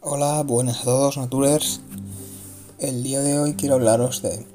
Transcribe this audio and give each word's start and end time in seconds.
Hola, 0.00 0.42
buenas 0.42 0.82
a 0.82 0.84
todos, 0.84 1.16
Naturers. 1.16 1.80
El 2.78 3.02
día 3.02 3.20
de 3.20 3.38
hoy 3.38 3.54
quiero 3.54 3.76
hablaros 3.76 4.22
de 4.22 4.46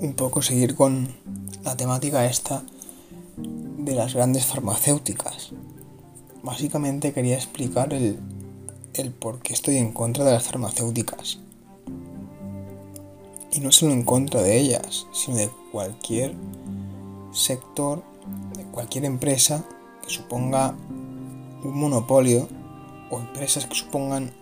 un 0.00 0.14
poco 0.14 0.42
seguir 0.42 0.74
con 0.74 1.08
la 1.64 1.76
temática 1.76 2.26
esta 2.26 2.64
de 3.36 3.94
las 3.94 4.14
grandes 4.14 4.46
farmacéuticas. 4.46 5.52
Básicamente 6.42 7.12
quería 7.12 7.36
explicar 7.36 7.94
el, 7.94 8.18
el 8.94 9.12
por 9.12 9.40
qué 9.40 9.52
estoy 9.52 9.76
en 9.76 9.92
contra 9.92 10.24
de 10.24 10.32
las 10.32 10.42
farmacéuticas. 10.42 11.38
Y 13.52 13.60
no 13.60 13.70
solo 13.70 13.92
en 13.92 14.02
contra 14.02 14.42
de 14.42 14.58
ellas, 14.58 15.06
sino 15.12 15.36
de 15.36 15.50
cualquier 15.70 16.34
sector, 17.32 18.02
de 18.56 18.64
cualquier 18.64 19.04
empresa 19.04 19.64
que 20.02 20.10
suponga 20.10 20.74
un 21.64 21.78
monopolio 21.78 22.48
o 23.10 23.20
empresas 23.20 23.66
que 23.66 23.74
supongan 23.74 24.32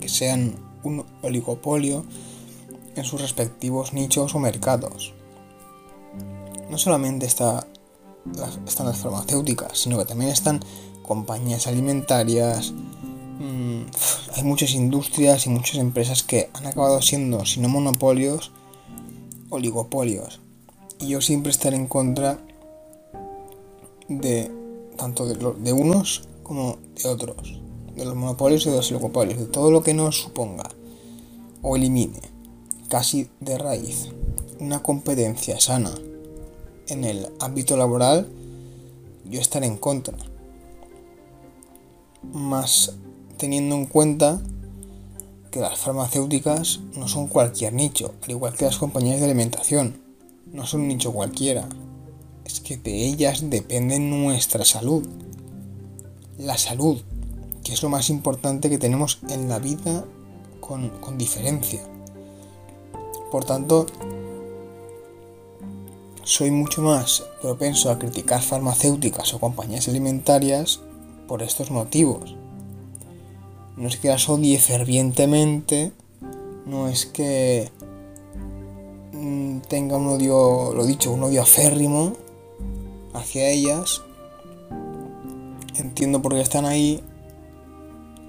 que 0.00 0.08
sean 0.08 0.56
un 0.82 1.04
oligopolio 1.22 2.04
en 2.94 3.04
sus 3.04 3.20
respectivos 3.20 3.92
nichos 3.92 4.34
o 4.34 4.38
mercados. 4.38 5.14
No 6.70 6.78
solamente 6.78 7.26
está, 7.26 7.66
están 8.66 8.86
las 8.86 8.98
farmacéuticas, 8.98 9.78
sino 9.78 9.98
que 9.98 10.04
también 10.04 10.30
están 10.30 10.60
compañías 11.02 11.66
alimentarias, 11.66 12.72
mm, 12.72 13.82
hay 14.34 14.42
muchas 14.42 14.72
industrias 14.72 15.46
y 15.46 15.50
muchas 15.50 15.76
empresas 15.76 16.22
que 16.22 16.50
han 16.54 16.66
acabado 16.66 17.00
siendo, 17.02 17.44
si 17.44 17.60
no 17.60 17.68
monopolios, 17.68 18.50
oligopolios. 19.50 20.40
Y 20.98 21.08
yo 21.08 21.20
siempre 21.20 21.52
estaré 21.52 21.76
en 21.76 21.86
contra 21.86 22.38
de 24.08 24.50
tanto 24.96 25.26
de, 25.26 25.72
unos 25.72 26.28
como 26.42 26.78
de 27.02 27.08
otros 27.08 27.60
de 27.94 28.04
los 28.04 28.14
monopolios 28.14 28.66
y 28.66 28.70
de 28.70 28.76
los 28.76 28.90
oligopolios, 28.90 29.38
de 29.38 29.46
todo 29.46 29.70
lo 29.70 29.82
que 29.82 29.94
nos 29.94 30.20
suponga 30.20 30.68
o 31.62 31.76
elimine 31.76 32.20
casi 32.88 33.28
de 33.40 33.58
raíz 33.58 34.08
una 34.60 34.82
competencia 34.82 35.60
sana 35.60 35.92
en 36.88 37.04
el 37.04 37.28
ámbito 37.40 37.76
laboral, 37.76 38.28
yo 39.24 39.40
estaré 39.40 39.66
en 39.66 39.76
contra. 39.76 40.16
Más 42.32 42.94
teniendo 43.36 43.74
en 43.74 43.86
cuenta 43.86 44.40
que 45.50 45.60
las 45.60 45.78
farmacéuticas 45.78 46.80
no 46.94 47.08
son 47.08 47.28
cualquier 47.28 47.72
nicho, 47.72 48.14
al 48.22 48.30
igual 48.30 48.54
que 48.54 48.64
las 48.64 48.78
compañías 48.78 49.18
de 49.18 49.26
alimentación, 49.26 50.00
no 50.52 50.66
son 50.66 50.82
un 50.82 50.88
nicho 50.88 51.12
cualquiera. 51.12 51.68
Es 52.46 52.60
que 52.60 52.76
de 52.76 53.04
ellas 53.04 53.50
depende 53.50 53.98
nuestra 53.98 54.64
salud. 54.64 55.04
La 56.38 56.56
salud 56.56 57.02
que 57.66 57.72
es 57.72 57.82
lo 57.82 57.88
más 57.88 58.10
importante 58.10 58.70
que 58.70 58.78
tenemos 58.78 59.18
en 59.28 59.48
la 59.48 59.58
vida 59.58 60.04
con, 60.60 61.18
diferencia. 61.18 61.80
Por 63.32 63.44
tanto, 63.44 63.86
soy 66.22 66.52
mucho 66.52 66.82
más 66.82 67.24
propenso 67.42 67.90
a 67.90 67.98
criticar 67.98 68.40
farmacéuticas 68.40 69.34
o 69.34 69.40
compañías 69.40 69.88
alimentarias 69.88 70.78
por 71.26 71.42
estos 71.42 71.72
motivos. 71.72 72.36
No 73.76 73.88
es 73.88 73.96
que 73.96 74.10
las 74.10 74.28
odie 74.28 74.60
fervientemente, 74.60 75.90
no 76.66 76.86
es 76.86 77.06
que 77.06 77.68
mm, 79.12 79.58
tenga 79.68 79.96
un 79.96 80.06
odio, 80.06 80.72
lo 80.72 80.86
dicho, 80.86 81.10
un 81.10 81.24
odio 81.24 81.42
aférrimo 81.42 82.25
hacia 83.16 83.48
ellas. 83.50 84.02
Entiendo 85.76 86.22
por 86.22 86.34
qué 86.34 86.40
están 86.40 86.64
ahí, 86.64 87.02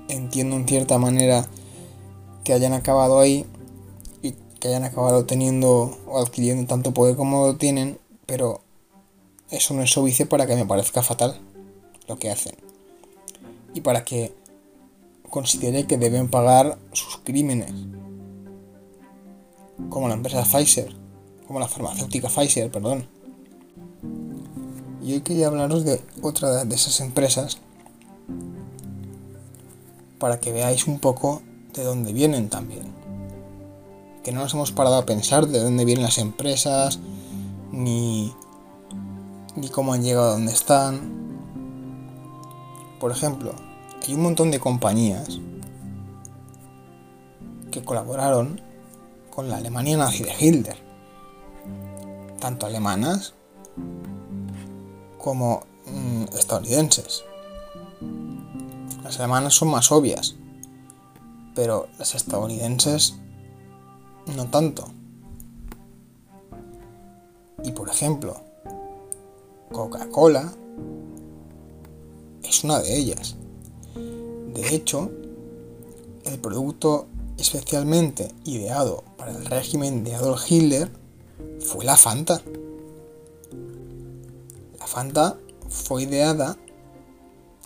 entiendo 0.09 0.55
en 0.55 0.67
cierta 0.67 0.97
manera 0.97 1.47
que 2.43 2.53
hayan 2.53 2.73
acabado 2.73 3.19
ahí 3.19 3.45
y 4.21 4.33
que 4.59 4.69
hayan 4.69 4.83
acabado 4.83 5.25
teniendo 5.25 5.97
o 6.07 6.19
adquiriendo 6.19 6.65
tanto 6.67 6.93
poder 6.93 7.15
como 7.15 7.47
lo 7.47 7.55
tienen, 7.57 7.99
pero 8.25 8.61
eso 9.49 9.73
no 9.73 9.81
es 9.81 9.97
óbice 9.97 10.25
para 10.25 10.45
que 10.45 10.55
me 10.55 10.65
parezca 10.65 11.01
fatal 11.01 11.39
lo 12.07 12.17
que 12.19 12.29
hacen. 12.29 12.55
Y 13.73 13.81
para 13.81 14.03
que 14.03 14.33
considere 15.29 15.85
que 15.85 15.97
deben 15.97 16.29
pagar 16.29 16.77
sus 16.93 17.17
crímenes. 17.17 17.71
Como 19.89 20.07
la 20.07 20.15
empresa 20.15 20.43
Pfizer, 20.43 20.93
como 21.45 21.59
la 21.59 21.67
farmacéutica 21.67 22.29
Pfizer, 22.29 22.71
perdón. 22.71 23.07
Y 25.07 25.13
hoy 25.13 25.21
quería 25.21 25.47
hablaros 25.47 25.85
de 25.85 26.01
otra 26.21 26.65
de 26.65 26.75
esas 26.75 26.99
empresas 26.99 27.59
para 30.19 30.41
que 30.41 30.51
veáis 30.51 30.85
un 30.85 30.99
poco 30.99 31.41
de 31.73 31.85
dónde 31.85 32.11
vienen 32.11 32.49
también. 32.49 32.91
Que 34.21 34.33
no 34.33 34.41
nos 34.41 34.53
hemos 34.53 34.73
parado 34.73 34.97
a 34.97 35.05
pensar 35.05 35.47
de 35.47 35.63
dónde 35.63 35.85
vienen 35.85 36.03
las 36.03 36.17
empresas, 36.17 36.99
ni, 37.71 38.33
ni 39.55 39.69
cómo 39.69 39.93
han 39.93 40.03
llegado 40.03 40.27
a 40.27 40.33
donde 40.33 40.51
están. 40.51 40.99
Por 42.99 43.13
ejemplo, 43.13 43.53
hay 44.05 44.13
un 44.13 44.23
montón 44.23 44.51
de 44.51 44.59
compañías 44.59 45.39
que 47.71 47.81
colaboraron 47.81 48.59
con 49.29 49.47
la 49.47 49.55
Alemania 49.55 49.95
nazi 49.95 50.25
de 50.25 50.33
Hitler. 50.37 50.75
Tanto 52.41 52.65
alemanas 52.65 53.35
como 55.27 55.63
mm, 55.87 56.23
estadounidenses. 56.37 57.25
Las 59.03 59.19
alemanas 59.19 59.55
son 59.55 59.67
más 59.67 59.91
obvias, 59.91 60.35
pero 61.53 61.89
las 61.99 62.15
estadounidenses 62.15 63.15
no 64.37 64.45
tanto. 64.45 64.87
Y 67.61 67.73
por 67.73 67.89
ejemplo, 67.89 68.39
Coca-Cola 69.69 70.49
es 72.41 72.63
una 72.63 72.79
de 72.79 72.97
ellas. 72.97 73.35
De 73.93 74.73
hecho, 74.73 75.11
el 76.23 76.39
producto 76.39 77.07
especialmente 77.37 78.31
ideado 78.45 79.03
para 79.17 79.31
el 79.31 79.45
régimen 79.45 80.05
de 80.05 80.15
Adolf 80.15 80.49
Hitler 80.49 80.89
fue 81.59 81.83
la 81.83 81.97
Fanta. 81.97 82.41
Fanta 84.87 85.37
fue 85.69 86.03
ideada 86.03 86.57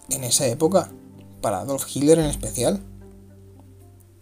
en 0.09 0.23
esa 0.23 0.47
época 0.47 0.91
para 1.41 1.59
Adolf 1.59 1.85
Hitler 1.95 2.19
en 2.19 2.25
especial. 2.25 2.81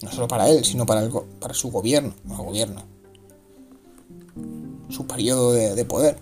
No 0.02 0.12
solo 0.12 0.28
para 0.28 0.50
él, 0.50 0.64
sino 0.66 0.86
para, 0.86 1.10
su 1.54 1.72
gobierno, 1.72 2.14
gobierno, 2.26 2.84
su 4.90 5.08
periodo 5.08 5.52
de, 5.54 5.76
de 5.76 5.86
poder. 5.86 6.20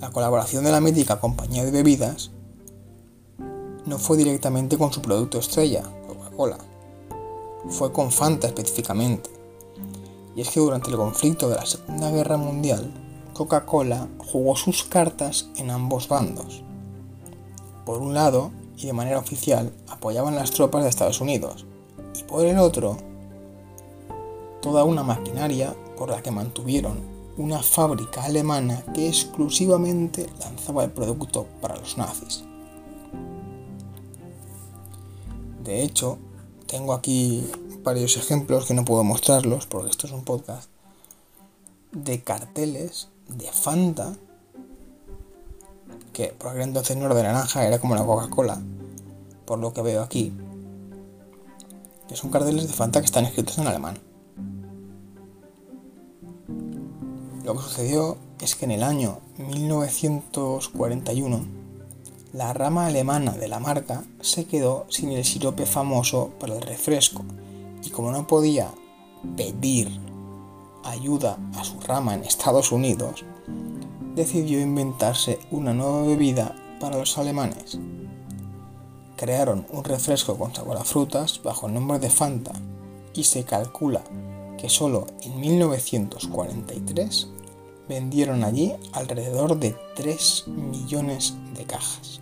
La 0.00 0.10
colaboración 0.10 0.64
de 0.64 0.72
la 0.72 0.80
mítica 0.80 1.20
compañía 1.20 1.64
de 1.64 1.70
bebidas 1.70 2.30
no 3.86 3.98
fue 3.98 4.16
directamente 4.16 4.76
con 4.76 4.92
su 4.92 5.00
producto 5.00 5.38
estrella, 5.38 5.82
Coca-Cola, 6.06 6.58
fue 7.68 7.92
con 7.92 8.10
Fanta 8.10 8.46
específicamente. 8.46 9.30
Y 10.34 10.40
es 10.40 10.50
que 10.50 10.60
durante 10.60 10.90
el 10.90 10.96
conflicto 10.96 11.48
de 11.48 11.56
la 11.56 11.66
Segunda 11.66 12.10
Guerra 12.10 12.36
Mundial, 12.36 12.90
Coca-Cola 13.32 14.08
jugó 14.18 14.56
sus 14.56 14.84
cartas 14.84 15.48
en 15.56 15.70
ambos 15.70 16.08
bandos 16.08 16.62
por 17.84 18.00
un 18.00 18.14
lado, 18.14 18.52
y 18.76 18.86
de 18.86 18.92
manera 18.92 19.18
oficial, 19.18 19.72
apoyaban 19.88 20.34
las 20.34 20.50
tropas 20.50 20.82
de 20.82 20.90
Estados 20.90 21.20
Unidos, 21.20 21.66
y 22.18 22.22
por 22.24 22.44
el 22.44 22.58
otro, 22.58 22.96
toda 24.60 24.84
una 24.84 25.02
maquinaria 25.02 25.74
por 25.96 26.10
la 26.10 26.22
que 26.22 26.30
mantuvieron 26.30 27.00
una 27.36 27.62
fábrica 27.62 28.24
alemana 28.24 28.84
que 28.94 29.08
exclusivamente 29.08 30.28
lanzaba 30.38 30.84
el 30.84 30.90
producto 30.90 31.46
para 31.60 31.76
los 31.76 31.96
nazis. 31.96 32.44
De 35.64 35.82
hecho, 35.82 36.18
tengo 36.66 36.92
aquí 36.92 37.48
varios 37.82 38.16
ejemplos 38.16 38.66
que 38.66 38.74
no 38.74 38.84
puedo 38.84 39.04
mostrarlos 39.04 39.66
porque 39.66 39.90
esto 39.90 40.06
es 40.06 40.12
un 40.12 40.24
podcast 40.24 40.68
de 41.92 42.22
carteles 42.22 43.08
de 43.36 43.52
Fanta 43.52 44.16
que 46.12 46.28
por 46.28 46.50
aquel 46.50 46.62
entonces 46.62 46.96
no 46.96 47.06
era 47.06 47.14
de 47.14 47.22
naranja, 47.22 47.66
era 47.66 47.78
como 47.78 47.94
la 47.94 48.04
Coca-Cola, 48.04 48.60
por 49.46 49.58
lo 49.58 49.72
que 49.72 49.82
veo 49.82 50.02
aquí, 50.02 50.32
que 52.08 52.16
son 52.16 52.30
carteles 52.30 52.68
de 52.68 52.74
Fanta 52.74 53.00
que 53.00 53.06
están 53.06 53.24
escritos 53.24 53.58
en 53.58 53.66
alemán. 53.66 53.98
Lo 57.44 57.56
que 57.56 57.62
sucedió 57.62 58.18
es 58.40 58.54
que 58.54 58.66
en 58.66 58.72
el 58.72 58.82
año 58.82 59.20
1941 59.38 61.62
la 62.32 62.52
rama 62.52 62.86
alemana 62.86 63.32
de 63.32 63.48
la 63.48 63.58
marca 63.58 64.04
se 64.20 64.44
quedó 64.44 64.86
sin 64.88 65.10
el 65.10 65.24
sirope 65.24 65.66
famoso 65.66 66.30
para 66.38 66.54
el 66.54 66.62
refresco 66.62 67.24
y 67.82 67.90
como 67.90 68.12
no 68.12 68.26
podía 68.26 68.70
pedir 69.36 69.90
ayuda 70.84 71.38
a 71.56 71.64
su 71.64 71.80
rama 71.80 72.14
en 72.14 72.24
Estados 72.24 72.72
Unidos, 72.72 73.24
decidió 74.14 74.60
inventarse 74.60 75.38
una 75.50 75.72
nueva 75.72 76.02
bebida 76.02 76.54
para 76.80 76.98
los 76.98 77.16
alemanes. 77.18 77.78
Crearon 79.16 79.66
un 79.70 79.84
refresco 79.84 80.36
con 80.36 80.54
sabor 80.54 80.76
a 80.76 80.84
frutas 80.84 81.40
bajo 81.42 81.66
el 81.66 81.74
nombre 81.74 81.98
de 81.98 82.10
Fanta 82.10 82.52
y 83.14 83.24
se 83.24 83.44
calcula 83.44 84.02
que 84.58 84.68
solo 84.68 85.06
en 85.22 85.40
1943 85.40 87.28
vendieron 87.88 88.44
allí 88.44 88.72
alrededor 88.92 89.58
de 89.58 89.76
3 89.96 90.44
millones 90.48 91.34
de 91.54 91.64
cajas. 91.64 92.20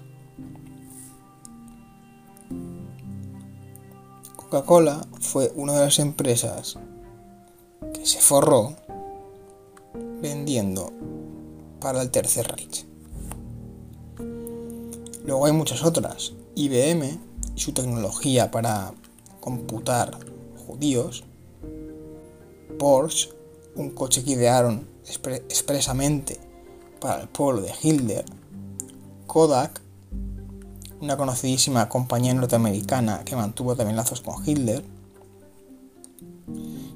Coca-Cola 4.36 5.06
fue 5.20 5.52
una 5.54 5.74
de 5.74 5.84
las 5.84 5.98
empresas 6.00 6.76
se 8.04 8.20
forró 8.20 8.74
vendiendo 10.20 10.92
para 11.80 12.02
el 12.02 12.10
Tercer 12.10 12.46
Reich. 12.48 12.86
Luego 15.24 15.46
hay 15.46 15.52
muchas 15.52 15.84
otras. 15.84 16.32
IBM 16.54 17.18
y 17.54 17.60
su 17.60 17.72
tecnología 17.72 18.50
para 18.50 18.92
computar 19.40 20.18
judíos. 20.66 21.24
Porsche, 22.78 23.30
un 23.76 23.90
coche 23.90 24.24
que 24.24 24.32
idearon 24.32 24.88
expresamente 25.48 26.40
para 27.00 27.22
el 27.22 27.28
pueblo 27.28 27.62
de 27.62 27.72
Hitler. 27.82 28.24
Kodak, 29.26 29.80
una 31.00 31.16
conocidísima 31.16 31.88
compañía 31.88 32.34
norteamericana 32.34 33.24
que 33.24 33.36
mantuvo 33.36 33.76
también 33.76 33.96
lazos 33.96 34.20
con 34.20 34.46
Hitler. 34.46 34.84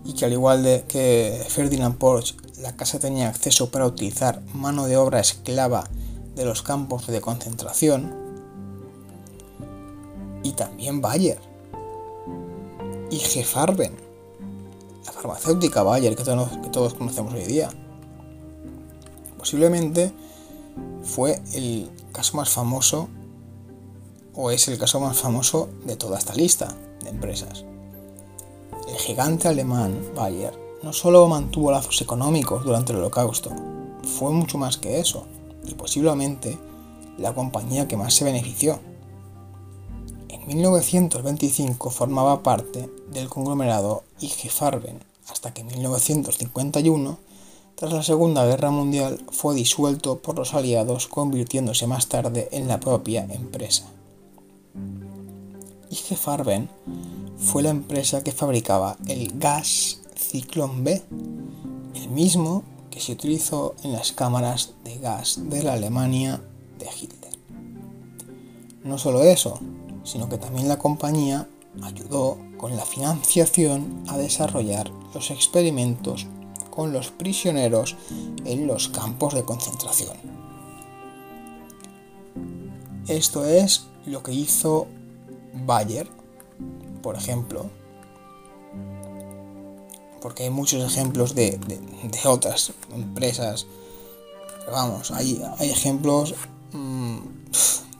Y 0.04 0.12
que 0.12 0.26
al 0.26 0.32
igual 0.32 0.62
de 0.62 0.84
que 0.86 1.44
Ferdinand 1.48 1.96
Porsche 1.96 2.36
la 2.60 2.76
casa 2.76 2.98
tenía 2.98 3.28
acceso 3.28 3.70
para 3.70 3.86
utilizar 3.86 4.42
mano 4.52 4.86
de 4.86 4.96
obra 4.96 5.20
esclava 5.20 5.84
de 6.34 6.44
los 6.44 6.62
campos 6.62 7.06
de 7.06 7.20
concentración, 7.20 8.24
y 10.42 10.52
también 10.52 11.00
Bayer, 11.00 11.38
y 13.10 13.18
Gefarben, 13.18 13.92
la 15.06 15.12
farmacéutica 15.12 15.82
Bayer 15.82 16.14
que 16.14 16.24
todos, 16.24 16.50
que 16.58 16.68
todos 16.68 16.94
conocemos 16.94 17.34
hoy 17.34 17.44
día. 17.44 17.70
Posiblemente 19.38 20.12
fue 21.02 21.40
el 21.54 21.90
caso 22.12 22.36
más 22.36 22.50
famoso, 22.50 23.08
o 24.34 24.50
es 24.50 24.68
el 24.68 24.78
caso 24.78 25.00
más 25.00 25.16
famoso 25.16 25.68
de 25.86 25.96
toda 25.96 26.18
esta 26.18 26.34
lista 26.34 26.74
de 27.02 27.10
empresas. 27.10 27.64
El 28.88 28.96
gigante 28.96 29.48
alemán 29.48 30.10
Bayer 30.14 30.58
no 30.82 30.92
solo 30.92 31.26
mantuvo 31.26 31.70
lazos 31.70 32.02
económicos 32.02 32.64
durante 32.64 32.92
el 32.92 32.98
holocausto, 32.98 33.50
fue 34.02 34.30
mucho 34.30 34.58
más 34.58 34.76
que 34.76 35.00
eso, 35.00 35.24
y 35.66 35.72
posiblemente 35.72 36.58
la 37.18 37.34
compañía 37.34 37.88
que 37.88 37.96
más 37.96 38.12
se 38.12 38.24
benefició. 38.24 38.78
En 40.28 40.46
1925 40.46 41.90
formaba 41.90 42.42
parte 42.42 42.90
del 43.10 43.30
conglomerado 43.30 44.04
IG 44.20 44.50
Farben, 44.50 45.00
hasta 45.30 45.54
que 45.54 45.62
en 45.62 45.68
1951, 45.68 47.18
tras 47.76 47.92
la 47.92 48.02
Segunda 48.02 48.44
Guerra 48.44 48.70
Mundial, 48.70 49.24
fue 49.30 49.54
disuelto 49.54 50.18
por 50.18 50.36
los 50.36 50.52
aliados, 50.52 51.06
convirtiéndose 51.06 51.86
más 51.86 52.08
tarde 52.08 52.48
en 52.52 52.68
la 52.68 52.78
propia 52.78 53.24
empresa. 53.24 53.86
IG 55.90 56.16
Farben 56.16 56.68
fue 57.44 57.62
la 57.62 57.70
empresa 57.70 58.24
que 58.24 58.32
fabricaba 58.32 58.96
el 59.06 59.38
gas 59.38 60.00
Ciclón 60.16 60.82
B, 60.82 61.02
el 61.94 62.08
mismo 62.08 62.64
que 62.90 63.00
se 63.00 63.12
utilizó 63.12 63.74
en 63.84 63.92
las 63.92 64.12
cámaras 64.12 64.72
de 64.82 64.98
gas 64.98 65.38
de 65.50 65.62
la 65.62 65.74
Alemania 65.74 66.40
de 66.78 66.86
Hitler. 66.86 67.32
No 68.82 68.98
solo 68.98 69.22
eso, 69.22 69.60
sino 70.04 70.28
que 70.28 70.38
también 70.38 70.68
la 70.68 70.78
compañía 70.78 71.48
ayudó 71.82 72.38
con 72.56 72.76
la 72.76 72.84
financiación 72.84 74.04
a 74.08 74.16
desarrollar 74.16 74.90
los 75.12 75.30
experimentos 75.30 76.26
con 76.70 76.92
los 76.92 77.10
prisioneros 77.10 77.96
en 78.44 78.66
los 78.66 78.88
campos 78.88 79.34
de 79.34 79.44
concentración. 79.44 80.16
Esto 83.06 83.44
es 83.44 83.86
lo 84.06 84.22
que 84.22 84.32
hizo 84.32 84.86
Bayer, 85.66 86.08
por 87.04 87.16
ejemplo, 87.16 87.66
porque 90.22 90.44
hay 90.44 90.50
muchos 90.50 90.82
ejemplos 90.82 91.34
de, 91.34 91.60
otras 92.24 92.72
empresas. 92.94 93.66
Vamos, 94.72 95.10
hay, 95.10 95.42
hay 95.58 95.70
ejemplos 95.70 96.34
mm, 96.72 97.18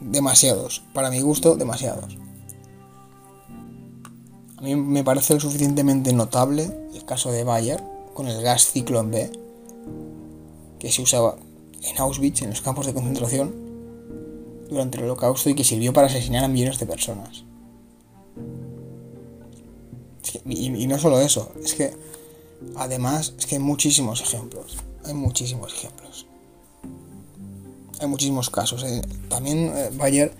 demasiados. 0.01 0.81
Para 0.91 1.11
mi 1.11 1.21
gusto, 1.21 1.55
demasiados. 1.55 2.17
A 4.57 4.61
mí 4.63 4.75
me 4.75 5.03
parece 5.03 5.35
lo 5.35 5.39
suficientemente 5.39 6.11
notable 6.13 6.75
el 6.95 7.05
caso 7.05 7.31
de 7.31 7.43
Bayer 7.43 7.83
con 8.15 8.27
el 8.27 8.41
gas 8.41 8.71
Ciclón 8.71 9.11
B 9.11 9.31
que 10.79 10.91
se 10.91 11.03
usaba 11.03 11.35
en 11.83 11.97
Auschwitz, 11.99 12.41
en 12.41 12.49
los 12.49 12.61
campos 12.61 12.87
de 12.87 12.93
concentración, 12.95 13.53
durante 14.67 14.97
el 14.97 15.03
holocausto 15.03 15.51
y 15.51 15.53
que 15.53 15.63
sirvió 15.63 15.93
para 15.93 16.07
asesinar 16.07 16.43
a 16.43 16.47
millones 16.47 16.79
de 16.79 16.87
personas. 16.87 17.45
Y, 20.45 20.87
no 20.87 20.99
solo 20.99 21.19
eso, 21.21 21.51
es 21.63 21.73
que 21.73 21.93
Además, 22.75 23.33
es 23.37 23.45
que 23.45 23.55
hay 23.55 23.61
muchísimos 23.61 24.21
ejemplos. 24.21 24.77
Hay 25.05 25.13
muchísimos 25.13 25.73
ejemplos. 25.73 26.25
Hay 27.99 28.07
muchísimos 28.07 28.49
casos. 28.49 28.83
Eh. 28.83 29.01
También 29.29 29.71
eh, 29.75 29.89
Bayer, 29.93 30.33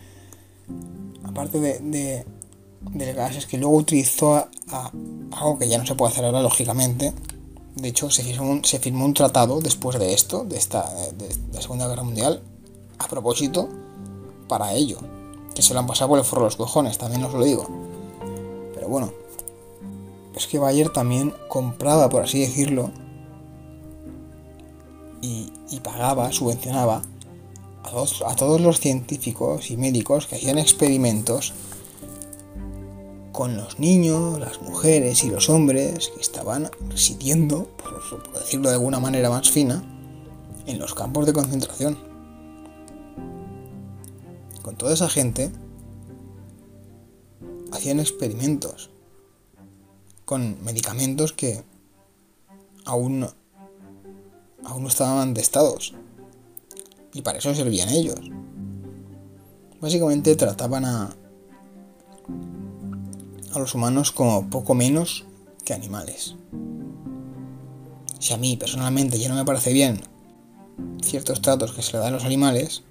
aparte 1.24 1.60
de, 1.60 2.26
del 2.92 3.16
gas, 3.16 3.36
es 3.36 3.46
que 3.46 3.58
luego 3.58 3.76
utilizó 3.76 4.48
algo 5.32 5.60
que 5.60 5.68
ya 5.68 5.78
no 5.78 5.86
se 5.86 5.96
puede 5.96 6.12
hacer 6.12 6.26
ahora, 6.26 6.42
lógicamente. 6.42 7.14
De 7.76 7.90
hecho, 7.90 8.10
se 8.10 8.24
firmó, 8.24 8.50
un, 8.50 8.66
se 8.66 8.80
firmó 8.80 9.06
un 9.06 9.14
tratado 9.14 9.60
después 9.60 10.00
de 10.00 10.14
esto, 10.14 10.46
de, 10.46 10.58
esta, 10.58 10.90
de, 11.18 11.36
la 11.54 11.62
Segunda 11.62 11.88
Guerra 11.88 12.04
Mundial, 12.04 12.42
a 13.00 13.08
propósito, 13.08 13.70
para 14.48 14.74
ello. 14.74 15.00
Que 15.54 15.62
se 15.62 15.74
lo 15.74 15.80
han 15.80 15.88
pasado 15.88 16.10
por 16.10 16.20
el 16.20 16.26
forro 16.26 16.44
de 16.44 16.48
los 16.48 16.56
cojones, 16.56 16.98
también 16.98 17.24
os 17.24 17.34
lo 17.34 17.44
digo. 17.44 17.68
Pero 18.74 18.88
bueno, 18.90 19.14
es 20.36 20.48
que 20.48 20.60
Bayer 20.60 20.90
también 20.90 21.34
compraba, 21.48 22.10
por 22.10 22.24
así 22.24 22.40
decirlo, 22.42 22.92
y, 25.22 25.80
pagaba, 25.84 26.32
subvencionaba 26.32 27.02
a 27.84 28.36
todos, 28.36 28.62
los 28.62 28.80
científicos 28.80 29.72
y 29.72 29.78
médicos 29.78 30.28
que 30.28 30.36
hacían 30.36 30.58
experimentos 30.58 31.54
con 33.32 33.58
los 33.58 33.80
niños, 33.80 34.40
las 34.40 34.62
mujeres 34.62 35.24
y 35.24 35.30
los 35.30 35.50
hombres 35.50 36.12
que 36.14 36.22
estaban 36.22 36.70
residiendo, 36.90 37.68
por, 37.78 38.34
decirlo 38.34 38.70
de 38.70 38.76
alguna 38.76 39.00
manera 39.00 39.30
más 39.30 39.50
fina, 39.50 39.84
en 40.66 40.80
los 40.80 40.94
campos 40.94 41.26
de 41.26 41.34
concentración. 41.34 41.98
Con 44.62 44.76
toda 44.76 44.94
esa 44.94 45.10
gente 45.10 45.52
hacían 47.72 48.00
experimentos 48.00 48.90
con 50.26 50.64
medicamentos 50.64 51.34
que 51.34 51.64
aún 52.84 53.22
no, 53.22 53.34
aún 54.64 54.84
no 54.84 54.90
estaban 54.90 55.34
testados. 55.34 55.94
Y 57.14 57.22
para 57.22 57.38
eso 57.38 57.54
servían 57.56 57.90
ellos. 57.90 58.20
Básicamente 59.80 60.36
trataban 60.36 60.86
a, 60.86 61.16
a 63.54 63.60
los 63.60 63.74
humanos 63.74 64.12
como 64.12 64.50
poco 64.50 64.74
menos 64.74 65.26
que 65.64 65.74
animales. 65.74 66.36
Si 68.20 68.34
a 68.34 68.38
mí 68.38 68.58
personalmente 68.58 69.20
ya 69.20 69.30
no 69.30 69.36
me 69.36 69.46
parece 69.46 69.72
bien 69.72 70.02
ciertos 71.02 71.42
tratos 71.42 71.72
que 71.72 71.82
se 71.82 71.94
le 71.94 72.00
dan 72.00 72.08
a 72.10 72.18
los 72.18 72.26
animales, 72.26 72.84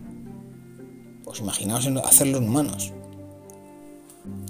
pues 1.25 1.41
imaginaos 1.41 1.87
hacerlo 2.05 2.39
en 2.39 2.49
humanos. 2.49 2.93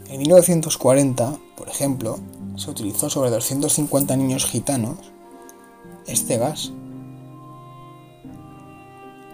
En 0.09 0.19
1940, 0.19 1.39
por 1.57 1.69
ejemplo, 1.69 2.21
se 2.57 2.71
utilizó 2.71 3.11
sobre 3.11 3.31
250 3.31 4.17
niños 4.17 4.47
gitanos 4.47 4.99
este 6.07 6.39
gas 6.39 6.73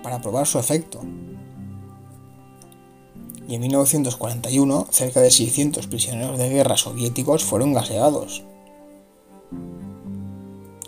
para 0.03 0.21
probar 0.21 0.47
su 0.47 0.59
efecto. 0.59 1.01
Y 3.49 3.55
en 3.57 3.63
1941 3.63 4.87
cerca 4.91 5.21
de 5.21 5.31
600 5.31 5.87
prisioneros 5.89 6.39
de 6.39 6.49
guerra 6.49 6.77
soviéticos 6.77 7.45
fueron 7.45 7.73
gaseados, 7.73 8.45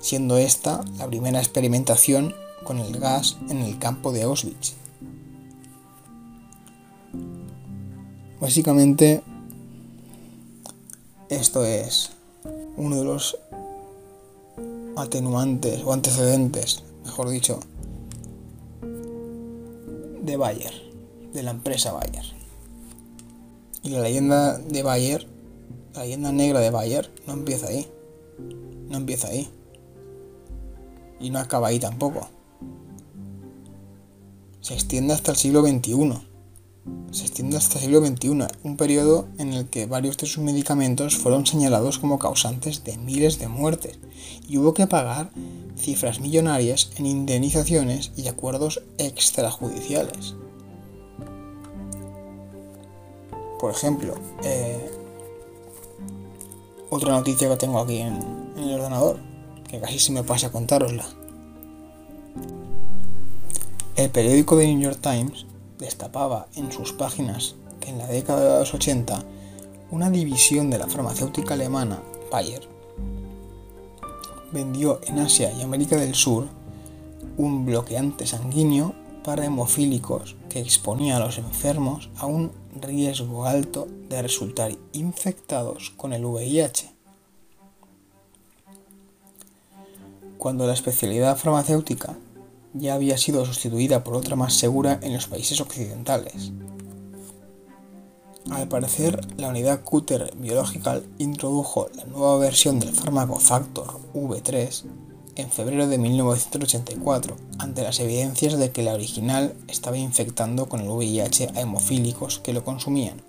siendo 0.01 0.37
esta 0.37 0.85
la 0.97 1.09
primera 1.09 1.41
experimentación 1.41 2.35
con 2.62 2.79
el 2.79 2.99
gas 2.99 3.37
en 3.49 3.59
el 3.59 3.79
campo 3.79 4.12
de 4.12 4.23
Auschwitz. 4.23 4.75
Básicamente, 8.41 9.23
esto 11.29 11.65
es 11.65 12.11
uno 12.76 12.97
de 12.97 13.05
los 13.05 13.38
atenuantes 14.97 15.83
o 15.85 15.93
antecedentes, 15.93 16.83
mejor 17.05 17.29
dicho, 17.31 17.61
de 20.23 20.37
Bayer, 20.37 20.73
de 21.33 21.43
la 21.43 21.50
empresa 21.50 21.93
Bayer. 21.93 22.25
Y 23.83 23.91
la 23.91 24.00
leyenda 24.00 24.59
de 24.59 24.83
Bayer, 24.83 25.26
la 25.95 26.02
leyenda 26.02 26.33
negra 26.33 26.61
de 26.61 26.71
Bayer, 26.71 27.11
no 27.26 27.33
empieza 27.33 27.67
ahí. 27.67 27.87
No 28.88 28.97
empieza 28.97 29.29
ahí. 29.29 29.49
Y 31.21 31.31
no 31.31 31.38
acaba 31.38 31.69
ahí 31.69 31.79
tampoco. 31.79 32.29
Se 34.61 34.75
extiende 34.75 35.14
hasta 35.14 35.33
el 35.33 35.37
siglo 35.37 35.62
XXI. 35.62 36.32
Se 37.12 37.25
extiende 37.25 37.57
hasta 37.57 37.79
el 37.79 37.85
siglo 37.85 38.05
XXI, 38.05 38.47
un 38.65 38.77
periodo 38.77 39.29
en 39.39 39.53
el 39.53 39.69
que 39.69 39.87
varios 39.87 40.17
de 40.17 40.27
sus 40.27 40.43
medicamentos 40.43 41.17
fueron 41.17 41.47
señalados 41.47 41.99
como 41.99 42.19
causantes 42.19 42.83
de 42.85 42.97
miles 42.97 43.39
de 43.39 43.49
muertes 43.49 43.99
y 44.49 44.59
hubo 44.59 44.75
que 44.75 44.87
pagar 44.87 45.31
cifras 45.77 46.21
millonarias 46.21 46.91
en 46.97 47.07
indemnizaciones 47.07 48.12
y 48.17 48.27
acuerdos 48.29 48.83
extrajudiciales. 48.99 50.35
Por 53.61 53.71
ejemplo, 53.71 54.15
eh, 54.43 54.91
otra 56.91 57.12
noticia 57.12 57.49
que 57.49 57.57
tengo 57.57 57.79
aquí 57.79 57.99
en, 57.99 58.19
el 58.57 58.73
ordenador, 58.73 59.19
que 59.71 59.81
casi 59.81 59.99
se 59.99 60.12
me 60.12 60.25
pasa 60.25 60.49
a 60.49 60.53
contárosla. 60.53 61.07
El 63.95 64.11
periódico 64.11 64.57
The 64.57 64.67
New 64.67 64.81
York 64.81 64.99
Times 65.01 65.47
destapaba 65.83 66.47
en 66.57 66.73
sus 66.73 66.95
páginas 66.95 67.57
que 67.81 67.91
en 67.91 67.99
la 67.99 68.07
década 68.07 68.55
de 68.55 68.61
los 68.61 68.73
80 68.73 69.23
una 69.91 70.09
división 70.09 70.71
de 70.71 70.79
la 70.79 70.87
farmacéutica 70.87 71.53
alemana 71.53 72.01
Bayer 72.31 72.67
vendió 74.53 75.01
en 75.05 75.19
Asia 75.19 75.53
y 75.53 75.62
América 75.62 75.97
del 75.97 76.15
Sur 76.15 76.47
un 77.37 77.67
bloqueante 77.67 78.27
sanguíneo 78.27 78.95
para 79.25 79.45
hemofílicos 79.45 80.37
que 80.49 80.61
exponía 80.61 81.17
a 81.17 81.21
los 81.21 81.39
enfermos 81.39 82.11
a 82.17 82.27
un 82.27 82.53
riesgo 82.81 83.47
alto 83.47 83.89
de 84.09 84.21
resultar 84.23 84.73
infectados 84.93 85.91
con 85.97 86.12
el 86.12 86.25
VIH. 86.25 86.93
Cuando 90.39 90.67
la 90.67 90.75
especialidad 90.75 91.37
farmacéutica 91.37 92.17
ya 92.75 92.95
había 92.95 93.19
sido 93.19 93.45
sustituida 93.45 94.05
por 94.05 94.14
otra 94.14 94.37
más 94.37 94.55
segura 94.55 94.99
en 95.02 95.14
los 95.14 95.26
países 95.26 95.61
occidentales. 95.61 96.52
Al 98.50 98.67
parecer, 98.69 99.21
la 99.37 99.49
unidad 99.49 99.83
Cutter 99.83 100.33
Biological 100.37 101.07
introdujo 101.19 101.88
la 101.95 102.05
nueva 102.05 102.38
versión 102.38 102.81
del 102.81 102.93
fármaco 102.93 103.37
Factor 103.37 104.00
V3 104.14 104.85
en 105.37 105.50
febrero 105.50 105.87
de 105.87 105.97
1984, 105.97 107.37
ante 107.59 107.83
las 107.83 108.00
evidencias 108.00 108.59
de 108.59 108.71
que 108.71 108.83
la 108.83 108.95
original 108.95 109.55
estaba 109.69 109.97
infectando 109.97 110.69
con 110.69 110.81
el 110.81 110.88
VIH 110.88 111.52
a 111.55 111.61
hemofílicos 111.61 112.41
que 112.41 112.52
lo 112.52 112.64
consumían. 112.64 113.23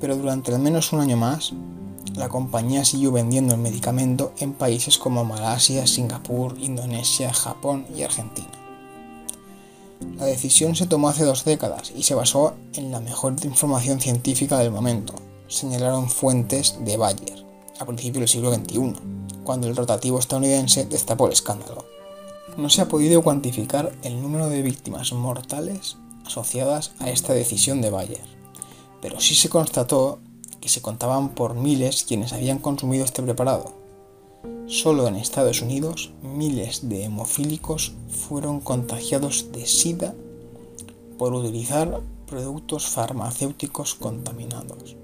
Pero 0.00 0.16
durante 0.16 0.52
al 0.52 0.60
menos 0.60 0.92
un 0.92 1.00
año 1.00 1.16
más, 1.16 1.52
la 2.16 2.28
compañía 2.28 2.84
siguió 2.84 3.12
vendiendo 3.12 3.54
el 3.54 3.60
medicamento 3.60 4.32
en 4.38 4.54
países 4.54 4.98
como 4.98 5.24
Malasia, 5.24 5.86
Singapur, 5.86 6.56
Indonesia, 6.58 7.32
Japón 7.32 7.86
y 7.96 8.02
Argentina. 8.02 8.57
La 10.18 10.24
decisión 10.26 10.74
se 10.74 10.86
tomó 10.86 11.08
hace 11.08 11.24
dos 11.24 11.44
décadas 11.44 11.92
y 11.94 12.02
se 12.02 12.16
basó 12.16 12.54
en 12.74 12.90
la 12.90 12.98
mejor 12.98 13.36
información 13.44 14.00
científica 14.00 14.58
del 14.58 14.72
momento, 14.72 15.14
señalaron 15.46 16.10
fuentes 16.10 16.74
de 16.80 16.96
Bayer 16.96 17.44
a 17.78 17.86
principios 17.86 18.22
del 18.22 18.28
siglo 18.28 18.52
XXI, 18.52 18.96
cuando 19.44 19.68
el 19.68 19.76
rotativo 19.76 20.18
estadounidense 20.18 20.86
destapó 20.86 21.26
el 21.26 21.34
escándalo. 21.34 21.84
No 22.56 22.68
se 22.68 22.82
ha 22.82 22.88
podido 22.88 23.22
cuantificar 23.22 23.92
el 24.02 24.20
número 24.20 24.48
de 24.48 24.60
víctimas 24.62 25.12
mortales 25.12 25.96
asociadas 26.26 26.90
a 26.98 27.10
esta 27.10 27.32
decisión 27.32 27.80
de 27.80 27.90
Bayer, 27.90 28.26
pero 29.00 29.20
sí 29.20 29.36
se 29.36 29.48
constató 29.48 30.18
que 30.60 30.68
se 30.68 30.82
contaban 30.82 31.28
por 31.28 31.54
miles 31.54 32.02
quienes 32.02 32.32
habían 32.32 32.58
consumido 32.58 33.04
este 33.04 33.22
preparado, 33.22 33.77
Solo 34.66 35.08
en 35.08 35.16
Estados 35.16 35.62
Unidos, 35.62 36.12
miles 36.22 36.88
de 36.88 37.04
hemofílicos 37.04 37.94
fueron 38.08 38.60
contagiados 38.60 39.50
de 39.50 39.66
SIDA 39.66 40.14
por 41.18 41.32
utilizar 41.32 42.00
productos 42.26 42.86
farmacéuticos 42.86 43.94
contaminados, 43.94 44.96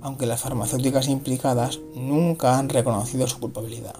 aunque 0.00 0.26
las 0.26 0.40
farmacéuticas 0.40 1.08
implicadas 1.08 1.80
nunca 1.94 2.58
han 2.58 2.68
reconocido 2.68 3.26
su 3.26 3.38
culpabilidad. 3.38 3.96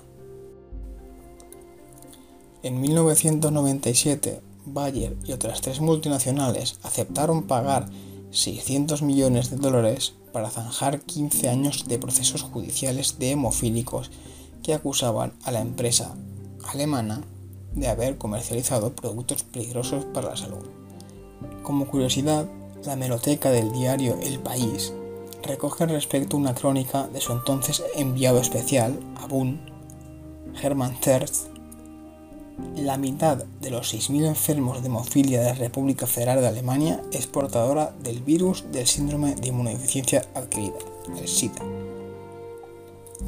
En 2.62 2.80
1997, 2.80 4.40
Bayer 4.66 5.14
y 5.26 5.32
otras 5.32 5.60
tres 5.60 5.80
multinacionales 5.80 6.78
aceptaron 6.82 7.42
pagar 7.42 7.90
600 8.30 9.02
millones 9.02 9.50
de 9.50 9.58
dólares 9.58 10.14
para 10.32 10.50
zanjar 10.50 11.02
15 11.02 11.50
años 11.50 11.84
de 11.86 11.98
procesos 11.98 12.42
judiciales 12.42 13.18
de 13.18 13.32
hemofílicos 13.32 14.10
que 14.64 14.74
acusaban 14.74 15.34
a 15.44 15.52
la 15.52 15.60
empresa 15.60 16.16
alemana 16.72 17.20
de 17.74 17.88
haber 17.88 18.18
comercializado 18.18 18.92
productos 18.94 19.42
peligrosos 19.42 20.04
para 20.06 20.30
la 20.30 20.36
salud. 20.36 20.66
Como 21.62 21.86
curiosidad, 21.86 22.46
la 22.84 22.96
meloteca 22.96 23.50
del 23.50 23.72
diario 23.72 24.18
El 24.22 24.38
País 24.38 24.92
recoge 25.42 25.84
al 25.84 25.90
respecto 25.90 26.36
una 26.36 26.54
crónica 26.54 27.06
de 27.08 27.20
su 27.20 27.32
entonces 27.32 27.82
enviado 27.94 28.40
especial 28.40 28.98
a 29.16 29.26
Bonn, 29.26 29.60
Hermann 30.62 30.98
Terz. 31.00 31.48
La 32.76 32.96
mitad 32.96 33.44
de 33.60 33.70
los 33.70 33.92
6.000 33.92 34.26
enfermos 34.26 34.80
de 34.80 34.86
hemofilia 34.86 35.40
de 35.40 35.46
la 35.46 35.54
República 35.54 36.06
Federal 36.06 36.40
de 36.40 36.46
Alemania 36.46 37.02
es 37.12 37.26
portadora 37.26 37.92
del 38.02 38.22
virus 38.22 38.64
del 38.70 38.86
síndrome 38.86 39.34
de 39.34 39.48
inmunodeficiencia 39.48 40.24
adquirida, 40.34 40.78
el 41.20 41.26
SIDA, 41.26 41.62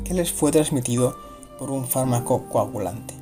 que 0.04 0.14
les 0.14 0.30
fue 0.30 0.52
transmitido 0.52 1.25
por 1.58 1.70
un 1.70 1.86
fármaco 1.86 2.44
coagulante. 2.48 3.14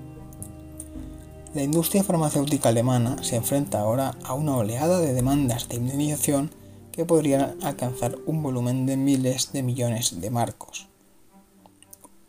La 1.55 1.63
industria 1.63 2.03
farmacéutica 2.03 2.71
alemana 2.71 3.23
se 3.23 3.37
enfrenta 3.37 3.81
ahora 3.81 4.17
a 4.25 4.35
una 4.35 4.57
oleada 4.57 4.99
de 4.99 5.13
demandas 5.13 5.69
de 5.69 5.77
indemnización 5.77 6.51
que 6.91 7.05
podrían 7.05 7.57
alcanzar 7.63 8.19
un 8.27 8.43
volumen 8.43 8.87
de 8.87 8.97
miles 8.97 9.53
de 9.53 9.63
millones 9.63 10.21
de 10.21 10.31
marcos. 10.31 10.89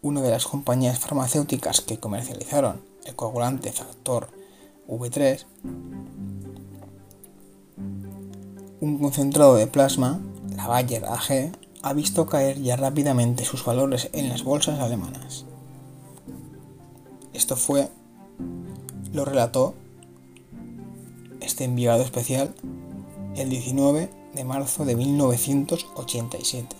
Una 0.02 0.22
de 0.22 0.30
las 0.30 0.46
compañías 0.46 1.00
farmacéuticas 1.00 1.82
que 1.82 2.00
comercializaron 2.00 2.82
el 3.06 3.16
coagulante 3.16 3.72
factor 3.72 4.30
V3, 4.88 5.46
un 8.82 9.00
concentrado 9.00 9.56
de 9.56 9.66
plasma, 9.66 10.20
la 10.56 10.68
Bayer 10.68 11.06
AG, 11.06 11.52
ha 11.82 11.94
visto 11.94 12.28
caer 12.28 12.62
ya 12.62 12.76
rápidamente 12.76 13.46
sus 13.46 13.66
valores 13.66 14.10
en 14.14 14.30
las 14.30 14.44
bolsas 14.44 14.80
alemanas. 14.80 15.46
Esto 17.36 17.58
fue, 17.58 17.89
lo 19.12 19.25
relató 19.25 19.74
este 21.42 21.65
enviado 21.65 22.01
especial 22.01 22.56
el 23.36 23.50
19 23.50 24.10
de 24.34 24.44
marzo 24.46 24.86
de 24.86 24.96
1987, 24.96 26.77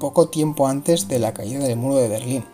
poco 0.00 0.30
tiempo 0.30 0.66
antes 0.66 1.06
de 1.06 1.20
la 1.20 1.32
caída 1.32 1.60
del 1.60 1.78
muro 1.78 1.94
de 1.94 2.08
Berlín. 2.08 2.44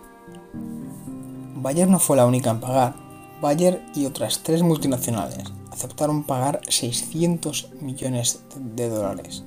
Bayer 1.55 1.89
no 1.89 1.99
fue 1.99 2.19
la 2.19 2.27
única 2.27 2.51
en 2.51 2.61
pagar. 2.61 2.95
Bayer 3.41 3.83
y 3.95 4.05
otras 4.05 4.43
tres 4.43 4.63
multinacionales 4.63 5.45
aceptaron 5.73 6.25
pagar 6.25 6.61
600 6.69 7.71
millones 7.81 8.41
de 8.55 8.91
dólares. 8.91 9.45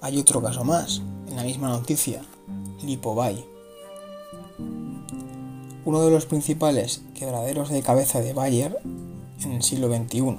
Hay 0.00 0.20
otro 0.20 0.40
caso 0.40 0.62
más, 0.62 1.02
en 1.26 1.34
la 1.34 1.42
misma 1.42 1.68
noticia, 1.68 2.22
Lipobay 2.84 3.51
uno 5.84 6.02
de 6.02 6.10
los 6.10 6.26
principales 6.26 7.02
quebraderos 7.14 7.70
de 7.70 7.82
cabeza 7.82 8.20
de 8.20 8.32
Bayer 8.32 8.78
en 9.44 9.52
el 9.52 9.62
siglo 9.62 9.88
XXI. 9.88 10.36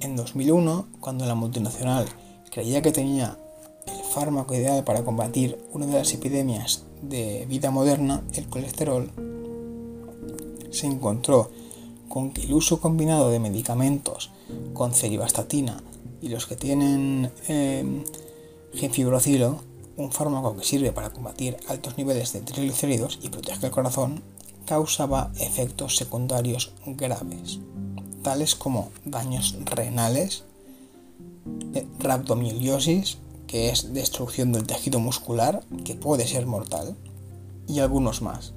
En 0.00 0.16
2001, 0.16 0.86
cuando 1.00 1.26
la 1.26 1.34
multinacional 1.34 2.06
creía 2.50 2.82
que 2.82 2.92
tenía 2.92 3.38
el 3.86 4.04
fármaco 4.04 4.54
ideal 4.54 4.84
para 4.84 5.04
combatir 5.04 5.58
una 5.72 5.86
de 5.86 5.94
las 5.94 6.12
epidemias 6.12 6.84
de 7.02 7.46
vida 7.48 7.70
moderna, 7.70 8.22
el 8.34 8.48
colesterol, 8.48 9.10
se 10.70 10.86
encontró 10.86 11.50
con 12.08 12.30
que 12.30 12.42
el 12.42 12.52
uso 12.52 12.80
combinado 12.80 13.30
de 13.30 13.40
medicamentos 13.40 14.30
con 14.74 14.92
ceribastatina 14.92 15.82
y 16.22 16.28
los 16.28 16.46
que 16.46 16.56
tienen 16.56 17.30
eh, 17.48 18.04
genfibrocilo, 18.74 19.60
un 19.96 20.12
fármaco 20.12 20.56
que 20.56 20.64
sirve 20.64 20.92
para 20.92 21.10
combatir 21.10 21.56
altos 21.68 21.96
niveles 21.96 22.32
de 22.32 22.40
triglicéridos 22.40 23.18
y 23.22 23.30
protege 23.30 23.66
el 23.66 23.72
corazón, 23.72 24.22
causaba 24.66 25.30
efectos 25.38 25.96
secundarios 25.96 26.72
graves, 26.86 27.60
tales 28.22 28.54
como 28.54 28.90
daños 29.04 29.56
renales, 29.64 30.44
eh, 31.74 31.86
rhabdomioliosis, 31.98 33.18
que 33.46 33.70
es 33.70 33.94
destrucción 33.94 34.52
del 34.52 34.66
tejido 34.66 34.98
muscular, 34.98 35.64
que 35.84 35.94
puede 35.94 36.26
ser 36.26 36.46
mortal, 36.46 36.96
y 37.68 37.78
algunos 37.78 38.22
más. 38.22 38.52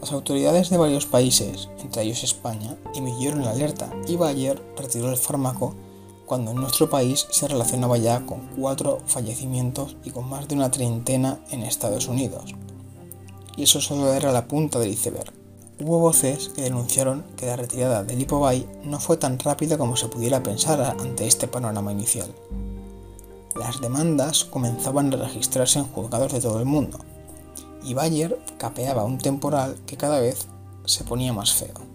Las 0.00 0.12
autoridades 0.12 0.70
de 0.70 0.76
varios 0.76 1.06
países, 1.06 1.68
entre 1.78 2.02
ellos 2.02 2.24
España, 2.24 2.76
emitieron 2.94 3.42
la 3.44 3.52
alerta 3.52 3.90
y 4.06 4.16
Bayer 4.16 4.62
retiró 4.76 5.10
el 5.10 5.16
fármaco 5.16 5.74
cuando 6.26 6.50
en 6.50 6.58
nuestro 6.58 6.88
país 6.88 7.26
se 7.30 7.48
relacionaba 7.48 7.98
ya 7.98 8.24
con 8.24 8.48
cuatro 8.56 9.00
fallecimientos 9.06 9.96
y 10.04 10.10
con 10.10 10.28
más 10.28 10.48
de 10.48 10.54
una 10.54 10.70
treintena 10.70 11.40
en 11.50 11.62
Estados 11.62 12.08
Unidos. 12.08 12.54
Y 13.56 13.64
eso 13.64 13.80
solo 13.80 14.12
era 14.12 14.32
la 14.32 14.48
punta 14.48 14.78
del 14.78 14.90
iceberg. 14.90 15.32
Hubo 15.80 15.98
voces 15.98 16.50
que 16.50 16.62
denunciaron 16.62 17.24
que 17.36 17.46
la 17.46 17.56
retirada 17.56 18.04
del 18.04 18.18
Lipobay 18.18 18.66
no 18.84 19.00
fue 19.00 19.16
tan 19.16 19.38
rápida 19.38 19.76
como 19.76 19.96
se 19.96 20.08
pudiera 20.08 20.42
pensar 20.42 20.80
ante 20.80 21.26
este 21.26 21.48
panorama 21.48 21.92
inicial. 21.92 22.32
Las 23.56 23.80
demandas 23.80 24.44
comenzaban 24.44 25.12
a 25.12 25.16
registrarse 25.16 25.78
en 25.78 25.86
juzgados 25.86 26.32
de 26.32 26.40
todo 26.40 26.58
el 26.58 26.64
mundo, 26.64 26.98
y 27.84 27.94
Bayer 27.94 28.38
capeaba 28.58 29.04
un 29.04 29.18
temporal 29.18 29.76
que 29.86 29.96
cada 29.96 30.20
vez 30.20 30.46
se 30.86 31.04
ponía 31.04 31.32
más 31.32 31.52
feo. 31.52 31.93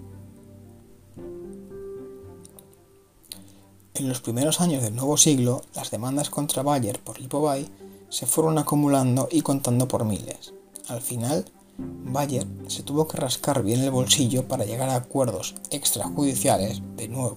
En 4.00 4.08
los 4.08 4.22
primeros 4.22 4.62
años 4.62 4.82
del 4.82 4.96
nuevo 4.96 5.18
siglo, 5.18 5.62
las 5.76 5.92
demandas 5.92 6.30
contra 6.30 6.64
Bayer 6.64 7.02
por 7.02 7.20
Lipobay 7.20 7.68
se 8.08 8.26
fueron 8.26 8.58
acumulando 8.58 9.28
y 9.30 9.42
contando 9.42 9.90
por 9.90 10.06
miles. 10.06 10.54
Al 10.88 11.02
final, 11.02 11.44
Bayer 11.78 12.48
se 12.68 12.82
tuvo 12.84 13.10
que 13.10 13.18
rascar 13.18 13.62
bien 13.62 13.82
el 13.82 13.92
bolsillo 13.92 14.48
para 14.48 14.64
llegar 14.64 14.88
a 14.88 14.96
acuerdos 14.96 15.56
extrajudiciales, 15.70 16.82
de 16.96 17.10
nuevo, 17.10 17.36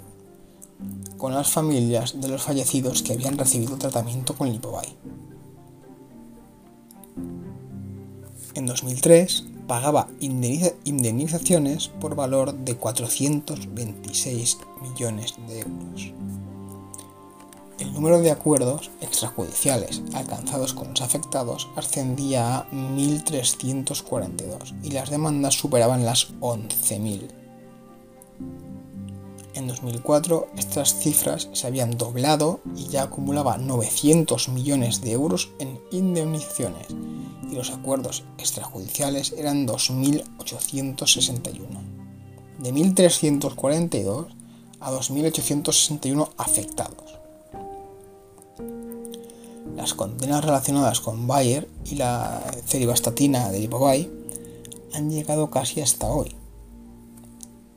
con 1.19 1.35
las 1.35 1.51
familias 1.51 2.21
de 2.21 2.29
los 2.29 2.43
fallecidos 2.43 3.03
que 3.03 3.15
habían 3.15 3.39
recibido 3.39 3.77
tratamiento 3.77 4.37
con 4.37 4.49
Lipobay. 4.49 4.97
En 8.55 8.67
2003 8.67 9.47
pagaba 9.67 10.07
indemnizaciones 10.21 11.89
por 11.89 12.15
valor 12.15 12.55
de 12.55 12.77
426 12.77 14.59
millones 14.81 15.35
de 15.49 15.61
euros. 15.63 16.13
El 17.93 17.97
número 17.97 18.23
de 18.23 18.31
acuerdos 18.31 18.91
extrajudiciales 19.03 20.01
alcanzados 20.15 20.73
con 20.73 20.89
los 20.89 21.03
afectados 21.03 21.69
ascendía 21.77 22.57
a 22.57 22.71
1.342 22.71 24.75
y 24.83 24.93
las 24.93 25.11
demandas 25.11 25.57
superaban 25.57 26.07
las 26.07 26.33
11.000. 26.41 27.29
En 29.53 29.69
2004 29.69 30.49
estas 30.57 30.95
cifras 30.95 31.51
se 31.53 31.67
habían 31.67 31.99
doblado 31.99 32.61
y 32.75 32.87
ya 32.87 33.03
acumulaba 33.03 33.59
900 33.59 34.49
millones 34.49 35.03
de 35.03 35.13
euros 35.13 35.51
en 35.59 35.79
indemnizaciones 35.91 36.87
y 37.51 37.55
los 37.55 37.73
acuerdos 37.73 38.25
extrajudiciales 38.39 39.35
eran 39.37 39.69
2.861. 39.69 41.59
De 42.59 42.73
1.342 42.73 44.29
a 44.81 44.91
2.861 44.91 46.31
afectados. 46.39 47.12
Las 49.77 49.95
condenas 49.95 50.45
relacionadas 50.45 51.01
con 51.01 51.27
Bayer 51.27 51.69
y 51.85 51.97
la 51.97 52.41
ceribastatina 52.67 53.51
de 53.51 53.59
Lipobay 53.61 54.11
han 54.95 55.11
llegado 55.11 55.51
casi 55.51 55.81
hasta 55.81 56.07
hoy. 56.09 56.37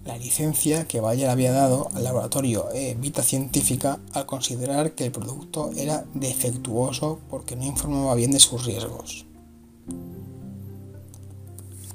la 0.05 0.19
licencia 0.19 0.89
que 0.89 1.01
Bayer 1.01 1.31
había 1.31 1.53
dado 1.53 1.89
al 1.95 2.05
laboratorio 2.05 2.69
e 2.75 2.95
Vita 2.95 3.23
Científica 3.23 4.01
al 4.13 4.27
considerar 4.27 4.93
que 4.93 5.07
el 5.07 5.13
producto 5.13 5.71
era 5.77 6.05
defectuoso 6.15 7.21
porque 7.31 7.55
no 7.55 7.65
informaba 7.65 8.15
bien 8.15 8.33
de 8.33 8.41
sus 8.41 8.65
riesgos. 8.65 9.27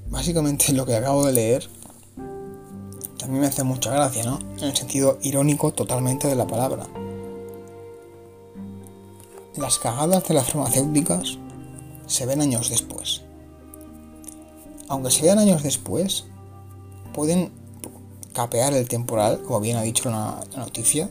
Básicamente 0.09 0.71
lo 0.73 0.85
que 0.85 0.95
acabo 0.95 1.25
de 1.25 1.33
leer 1.33 1.69
también 3.17 3.41
me 3.41 3.47
hace 3.47 3.63
mucha 3.63 3.91
gracia, 3.91 4.23
¿no? 4.23 4.39
En 4.57 4.65
el 4.65 4.75
sentido 4.75 5.17
irónico 5.21 5.73
totalmente 5.73 6.27
de 6.27 6.35
la 6.35 6.47
palabra. 6.47 6.87
Las 9.57 9.79
cagadas 9.79 10.27
de 10.27 10.33
las 10.35 10.47
farmacéuticas 10.47 11.37
se 12.05 12.25
ven 12.25 12.41
años 12.41 12.69
después. 12.69 13.23
Aunque 14.87 15.11
se 15.11 15.23
vean 15.23 15.39
años 15.39 15.63
después, 15.63 16.25
pueden 17.13 17.51
capear 18.33 18.73
el 18.73 18.87
temporal, 18.87 19.41
como 19.41 19.59
bien 19.59 19.77
ha 19.77 19.81
dicho 19.81 20.09
la, 20.09 20.39
noticia, 20.55 21.09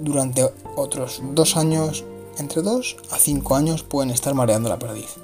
durante 0.00 0.48
otros 0.76 1.20
dos 1.34 1.56
años, 1.56 2.04
entre 2.38 2.62
dos 2.62 2.96
a 3.10 3.18
cinco 3.18 3.56
años 3.56 3.82
pueden 3.82 4.10
estar 4.10 4.32
mareando 4.32 4.68
la 4.68 4.78
perdiz. 4.78 5.16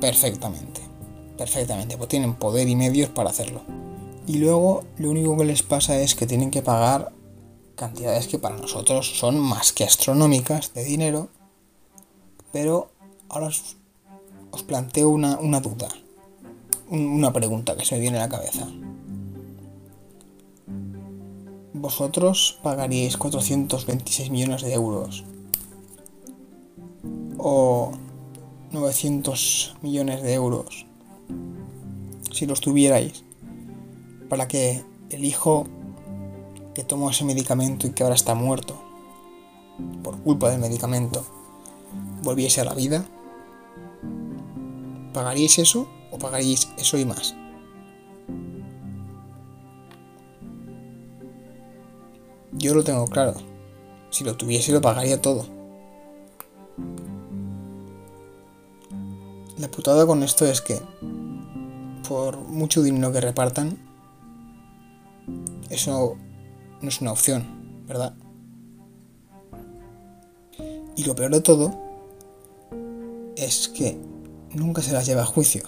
Perfectamente. 0.00 0.93
Perfectamente, 1.36 1.96
pues 1.96 2.08
tienen 2.08 2.34
poder 2.34 2.68
y 2.68 2.76
medios 2.76 3.10
para 3.10 3.30
hacerlo. 3.30 3.62
Y 4.26 4.38
luego 4.38 4.84
lo 4.98 5.10
único 5.10 5.36
que 5.36 5.44
les 5.44 5.62
pasa 5.62 5.98
es 5.98 6.14
que 6.14 6.26
tienen 6.26 6.50
que 6.50 6.62
pagar 6.62 7.12
cantidades 7.76 8.28
que 8.28 8.38
para 8.38 8.56
nosotros 8.56 9.18
son 9.18 9.38
más 9.38 9.72
que 9.72 9.84
astronómicas 9.84 10.72
de 10.74 10.84
dinero, 10.84 11.28
pero 12.52 12.90
ahora 13.28 13.48
os, 13.48 13.76
planteo 14.66 15.10
una, 15.10 15.38
una 15.38 15.60
duda, 15.60 15.88
una 16.88 17.32
pregunta 17.32 17.76
que 17.76 17.84
se 17.84 17.96
me 17.96 18.00
viene 18.00 18.18
a 18.18 18.22
la 18.22 18.28
cabeza. 18.28 18.68
¿Vosotros 21.72 22.60
pagaríais 22.62 23.16
426 23.16 24.30
millones 24.30 24.62
de 24.62 24.72
euros? 24.72 25.24
¿O 27.36 27.92
900 28.70 29.76
millones 29.82 30.22
de 30.22 30.32
euros? 30.34 30.86
Si 32.34 32.46
los 32.46 32.60
tuvierais, 32.60 33.22
para 34.28 34.48
que 34.48 34.82
el 35.10 35.24
hijo 35.24 35.68
que 36.74 36.82
tomó 36.82 37.10
ese 37.10 37.24
medicamento 37.24 37.86
y 37.86 37.90
que 37.90 38.02
ahora 38.02 38.16
está 38.16 38.34
muerto 38.34 38.74
por 40.02 40.18
culpa 40.18 40.50
del 40.50 40.58
medicamento 40.60 41.24
volviese 42.24 42.60
a 42.60 42.64
la 42.64 42.74
vida? 42.74 43.04
¿Pagaríais 45.12 45.60
eso 45.60 45.88
o 46.10 46.18
pagaríais 46.18 46.68
eso 46.76 46.98
y 46.98 47.04
más? 47.04 47.36
Yo 52.50 52.74
lo 52.74 52.82
tengo 52.82 53.06
claro. 53.06 53.34
Si 54.10 54.24
lo 54.24 54.36
tuviese 54.36 54.72
lo 54.72 54.80
pagaría 54.80 55.22
todo. 55.22 55.46
La 59.56 59.68
putada 59.68 60.04
con 60.04 60.24
esto 60.24 60.44
es 60.46 60.60
que 60.60 60.80
por 62.08 62.38
mucho 62.38 62.82
dinero 62.82 63.12
que 63.12 63.20
repartan, 63.20 63.78
eso 65.70 66.16
no 66.80 66.88
es 66.88 67.00
una 67.00 67.12
opción, 67.12 67.84
¿verdad? 67.86 68.14
Y 70.96 71.04
lo 71.04 71.14
peor 71.16 71.32
de 71.32 71.40
todo 71.40 71.74
es 73.36 73.68
que 73.68 73.98
nunca 74.54 74.82
se 74.82 74.92
las 74.92 75.06
lleva 75.06 75.22
a 75.22 75.26
juicio. 75.26 75.62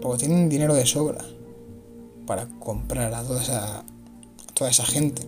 Porque 0.00 0.26
tienen 0.26 0.48
dinero 0.48 0.74
de 0.74 0.86
sobra 0.86 1.24
para 2.26 2.48
comprar 2.58 3.14
a 3.14 3.22
toda 3.22 3.40
esa, 4.70 4.84
gente. 4.84 5.22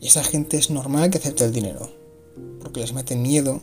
Y 0.00 0.06
esa 0.06 0.22
gente 0.22 0.56
es 0.56 0.70
normal 0.70 1.10
que 1.10 1.18
acepte 1.18 1.44
el 1.44 1.52
dinero. 1.52 1.90
Porque 2.60 2.80
les 2.80 2.92
mete 2.92 3.16
miedo. 3.16 3.60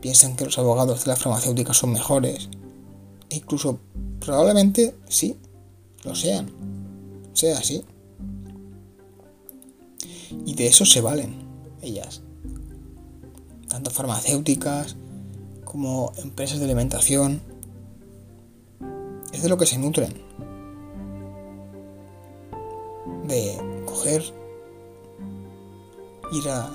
Piensan 0.00 0.36
que 0.36 0.46
los 0.46 0.58
abogados 0.58 1.04
de 1.04 1.10
la 1.10 1.16
farmacéutica 1.16 1.74
son 1.74 1.92
mejores. 1.92 2.48
E 3.30 3.36
incluso 3.36 3.78
probablemente 4.20 4.94
sí, 5.08 5.36
lo 6.04 6.14
sean 6.14 6.50
sea 7.40 7.58
así. 7.58 7.84
Y 10.44 10.54
de 10.54 10.66
eso 10.66 10.84
se 10.84 11.00
valen 11.00 11.34
ellas. 11.82 12.22
Tanto 13.68 13.90
farmacéuticas 13.90 14.96
como 15.64 16.12
empresas 16.18 16.58
de 16.58 16.66
alimentación. 16.66 17.40
Es 19.32 19.42
de 19.42 19.48
lo 19.48 19.56
que 19.56 19.66
se 19.66 19.78
nutren. 19.78 20.12
De 23.26 23.56
coger, 23.86 24.22
ir 26.32 26.48
a 26.48 26.72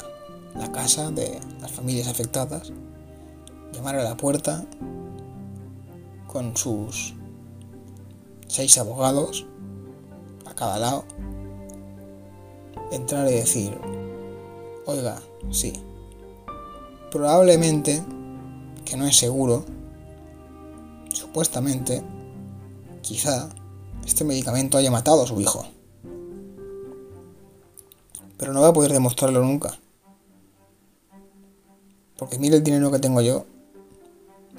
la 0.55 0.71
casa 0.71 1.11
de 1.11 1.39
las 1.59 1.71
familias 1.71 2.07
afectadas, 2.07 2.71
llamar 3.73 3.95
a 3.97 4.03
la 4.03 4.15
puerta 4.15 4.65
con 6.35 6.57
sus 6.57 7.13
seis 8.45 8.77
abogados 8.77 9.45
cada 10.53 10.77
lado, 10.79 11.05
entrar 12.91 13.25
y 13.29 13.35
decir, 13.35 13.77
oiga, 14.85 15.21
sí, 15.49 15.71
probablemente, 17.09 18.03
que 18.83 18.97
no 18.97 19.05
es 19.05 19.15
seguro, 19.15 19.63
supuestamente, 21.13 22.03
quizá, 23.01 23.49
este 24.05 24.25
medicamento 24.25 24.77
haya 24.77 24.91
matado 24.91 25.23
a 25.23 25.27
su 25.27 25.39
hijo. 25.39 25.65
Pero 28.37 28.51
no 28.51 28.59
va 28.59 28.67
a 28.67 28.73
poder 28.73 28.91
demostrarlo 28.91 29.41
nunca. 29.41 29.79
Porque 32.17 32.39
mire 32.39 32.57
el 32.57 32.63
dinero 32.63 32.91
que 32.91 32.99
tengo 32.99 33.21
yo, 33.21 33.45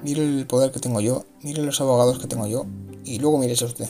mire 0.03 0.23
el 0.23 0.47
poder 0.47 0.71
que 0.71 0.79
tengo 0.79 1.01
yo, 1.01 1.25
mire 1.41 1.63
los 1.63 1.81
abogados 1.81 2.19
que 2.19 2.27
tengo 2.27 2.47
yo, 2.47 2.65
y 3.03 3.19
luego 3.19 3.37
mírese 3.37 3.65
usted. 3.65 3.89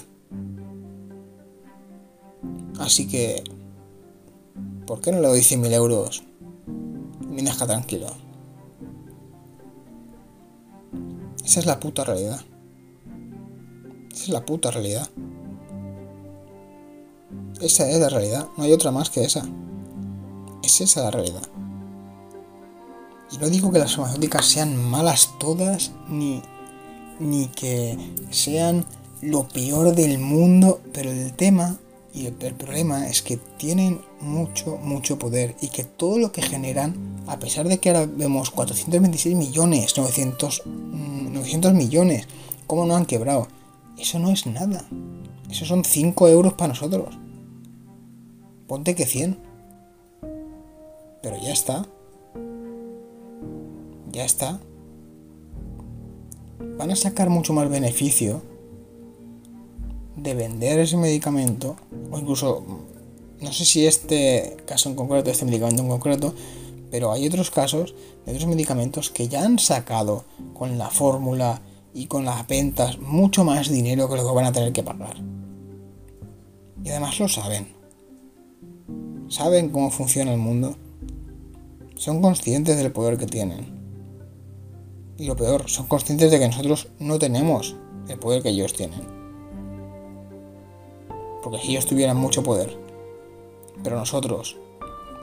Así 2.80 3.08
que, 3.08 3.44
¿por 4.86 5.02
qué 5.02 5.12
no 5.12 5.22
le 5.22 5.28
doy 5.28 5.40
100.000 5.40 5.74
euros 5.74 6.24
me 7.38 7.44
deja 7.44 7.68
tranquilo? 7.68 8.08
Esa 11.44 11.60
es 11.60 11.66
la 11.66 11.80
puta 11.80 12.04
realidad. 12.04 12.42
Esa 14.12 14.24
es 14.24 14.30
la 14.30 14.46
puta 14.46 14.72
realidad. 14.72 15.08
Esa 17.62 17.90
es 17.90 18.00
la 18.00 18.10
realidad, 18.10 18.48
no 18.58 18.64
hay 18.64 18.74
otra 18.74 18.92
más 18.92 19.10
que 19.10 19.24
esa. 19.24 19.44
Es 20.64 20.82
esa 20.82 21.04
la 21.04 21.12
realidad. 21.12 21.42
Y 23.32 23.38
no 23.38 23.50
digo 23.50 23.72
que 23.72 23.80
las 23.80 23.96
farmacéuticas 23.96 24.46
sean 24.46 24.78
malas 24.78 25.32
todas, 25.40 25.92
ni, 26.10 26.42
ni 27.20 27.48
que 27.48 27.98
sean 28.30 28.86
lo 29.22 29.48
peor 29.48 29.96
del 29.96 30.20
mundo, 30.20 30.82
pero 30.94 31.12
el 31.12 31.34
tema 31.34 31.78
y 32.14 32.26
el, 32.26 32.34
problema 32.34 33.08
es 33.08 33.22
que 33.22 33.38
tienen 33.58 34.02
mucho, 34.22 34.78
mucho 34.78 35.20
poder 35.20 35.56
y 35.62 35.68
que 35.68 35.84
todo 35.84 36.18
lo 36.18 36.32
que 36.32 36.42
generan, 36.42 36.96
a 37.28 37.38
pesar 37.38 37.68
de 37.68 37.78
que 37.78 37.90
ahora 37.90 38.08
vemos 38.08 38.50
426 38.50 39.36
millones, 39.36 39.96
900, 39.96 40.64
900 40.66 41.74
mm, 41.74 41.78
millones, 41.78 42.28
¿cómo 42.66 42.86
no 42.86 42.96
han 42.96 43.06
quebrado? 43.06 43.48
Eso 44.00 44.18
no 44.18 44.32
es 44.32 44.48
nada. 44.48 44.86
Eso 45.50 45.66
son 45.66 45.84
5 45.84 46.28
euros 46.28 46.54
para 46.54 46.70
nosotros. 46.70 47.16
Ponte 48.68 48.96
que 48.96 49.06
100. 49.06 49.38
Pero 51.22 51.38
ya 51.42 51.52
está. 51.52 51.86
Ya 54.12 54.26
está. 54.26 54.60
Van 56.78 56.92
a 56.92 56.96
sacar 56.96 57.30
mucho 57.30 57.54
más 57.54 57.70
beneficio 57.70 58.42
de 60.16 60.34
vender 60.34 60.80
ese 60.80 60.98
medicamento, 60.98 61.76
o 62.12 62.18
incluso, 62.18 62.66
no 63.40 63.54
sé 63.54 63.66
si 63.66 63.86
este 63.86 64.58
caso 64.66 64.90
en 64.90 64.96
concreto, 64.96 65.30
este 65.30 65.46
medicamento 65.46 65.84
en 65.84 65.90
concreto, 65.90 66.34
pero 66.90 67.12
hay 67.12 67.28
otros 67.28 67.52
casos 67.52 67.94
de 68.26 68.34
otros 68.34 68.48
medicamentos 68.48 69.10
que 69.10 69.28
ya 69.28 69.44
han 69.44 69.60
sacado 69.60 70.24
con 70.54 70.78
la 70.78 70.90
fórmula 70.90 71.62
y 71.94 72.08
con 72.08 72.26
las 72.26 72.48
ventas 72.48 73.00
mucho 73.00 73.44
más 73.44 73.70
dinero 73.70 74.10
que 74.10 74.16
lo 74.16 74.28
que 74.28 74.34
van 74.34 74.46
a 74.46 74.52
tener 74.52 74.74
que 74.74 74.84
pagar. 74.84 75.18
Y 76.84 76.90
además 76.90 77.20
lo 77.20 77.28
saben. 77.28 77.68
Saben 79.30 79.70
cómo 79.70 79.92
funciona 79.92 80.32
el 80.32 80.40
mundo. 80.40 80.76
Son 81.96 82.22
conscientes 82.22 82.78
del 82.78 82.92
poder 82.92 83.18
que 83.18 83.26
tienen. 83.26 83.77
Y 85.18 85.26
lo 85.26 85.36
peor, 85.36 85.70
son 85.70 85.88
conscientes 85.88 86.32
de 86.32 86.40
que 86.40 86.48
nosotros 86.48 86.88
no 87.00 87.18
tenemos 87.20 87.76
el 88.08 88.20
poder 88.20 88.44
que 88.44 88.50
ellos 88.50 88.74
tienen 88.74 89.18
porque 91.50 91.64
si 91.64 91.72
ellos 91.72 91.86
tuvieran 91.86 92.18
mucho 92.18 92.44
poder, 92.44 92.78
pero 93.82 93.96
nosotros 93.96 94.58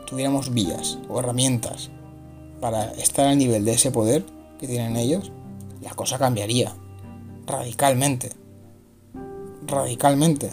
tuviéramos 0.06 0.54
vías 0.54 0.98
o 1.06 1.20
herramientas 1.20 1.90
para 2.62 2.92
estar 2.92 3.26
al 3.26 3.36
nivel 3.36 3.66
de 3.66 3.72
ese 3.72 3.90
poder 3.90 4.24
que 4.58 4.66
tienen 4.66 4.96
ellos, 4.96 5.32
la 5.82 5.90
cosa 5.90 6.18
cambiaría 6.18 6.74
radicalmente. 7.46 8.32
Radicalmente. 9.66 10.48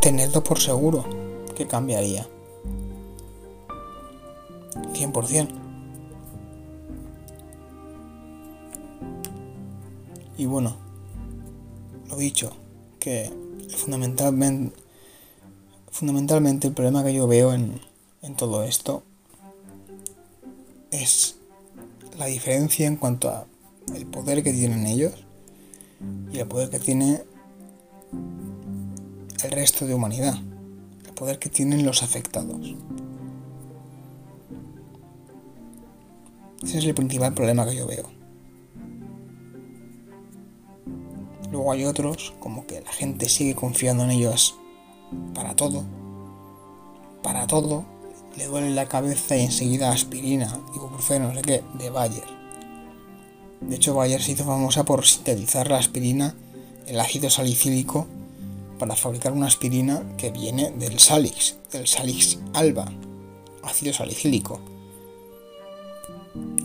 Tenedlo 0.00 0.42
por 0.42 0.58
seguro 0.58 1.04
que 1.54 1.66
cambiaría. 1.66 2.26
100%. 4.94 5.65
Y 10.38 10.46
bueno, 10.46 10.76
lo 12.08 12.16
dicho, 12.16 12.52
que 13.00 13.32
fundamentalmente, 13.76 14.72
el 16.66 16.74
problema 16.74 17.02
que 17.02 17.14
yo 17.14 17.26
veo 17.26 17.54
en, 17.54 17.80
en 18.22 18.36
todo 18.36 18.62
esto 18.62 19.02
es 20.90 21.36
la 22.18 22.26
diferencia 22.26 22.86
en 22.86 22.96
cuanto 22.96 23.30
a 23.30 23.46
el 23.94 24.06
poder 24.06 24.42
que 24.42 24.52
tienen 24.52 24.86
ellos 24.86 25.14
y 26.32 26.38
el 26.38 26.46
poder 26.46 26.70
que 26.70 26.78
tiene 26.78 27.22
el 29.44 29.50
resto 29.50 29.86
de 29.86 29.94
humanidad, 29.94 30.34
el 31.06 31.12
poder 31.14 31.38
que 31.38 31.48
tienen 31.48 31.86
los 31.86 32.02
afectados. 32.02 32.74
Ese 36.62 36.78
es 36.78 36.84
el 36.84 36.94
principal 36.94 37.32
problema 37.32 37.64
que 37.66 37.76
yo 37.76 37.86
veo. 37.86 38.15
Luego 41.56 41.72
hay 41.72 41.86
otros, 41.86 42.34
como 42.38 42.66
que 42.66 42.82
la 42.82 42.92
gente 42.92 43.30
sigue 43.30 43.54
confiando 43.54 44.04
en 44.04 44.10
ellos 44.10 44.56
para 45.34 45.56
todo. 45.56 45.84
Para 47.22 47.46
todo. 47.46 47.86
Le 48.36 48.44
duele 48.44 48.72
la 48.72 48.90
cabeza 48.90 49.38
y 49.38 49.44
enseguida 49.44 49.90
aspirina, 49.90 50.60
ibuprofeno, 50.74 51.28
no 51.28 51.34
sé 51.34 51.40
qué, 51.40 51.64
de 51.78 51.88
Bayer. 51.88 52.26
De 53.62 53.76
hecho, 53.76 53.94
Bayer 53.94 54.22
se 54.22 54.32
hizo 54.32 54.44
famosa 54.44 54.84
por 54.84 55.06
sintetizar 55.06 55.70
la 55.70 55.78
aspirina, 55.78 56.34
el 56.86 57.00
ácido 57.00 57.30
salicílico, 57.30 58.06
para 58.78 58.94
fabricar 58.94 59.32
una 59.32 59.46
aspirina 59.46 60.02
que 60.18 60.30
viene 60.30 60.72
del 60.72 60.98
Salix, 60.98 61.56
del 61.72 61.86
Salix 61.86 62.38
alba, 62.52 62.92
ácido 63.62 63.94
salicílico. 63.94 64.60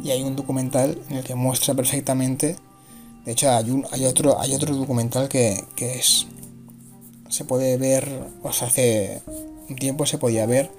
Y 0.03 0.11
hay 0.11 0.21
un 0.21 0.35
documental 0.35 1.01
en 1.09 1.15
el 1.15 1.23
que 1.23 1.35
muestra 1.35 1.75
perfectamente 1.75 2.57
de 3.25 3.33
hecho, 3.33 3.51
hay, 3.51 4.05
otro, 4.05 4.39
hay 4.39 4.53
otro 4.55 4.75
documental 4.75 5.29
que, 5.29 5.63
es. 5.77 6.27
Se 7.29 7.45
puede 7.45 7.77
ver, 7.77 8.09
o 8.43 8.49
hace 8.49 9.21
un 9.69 9.75
tiempo 9.75 10.05
se 10.05 10.17
podía 10.17 10.45
ver 10.45 10.71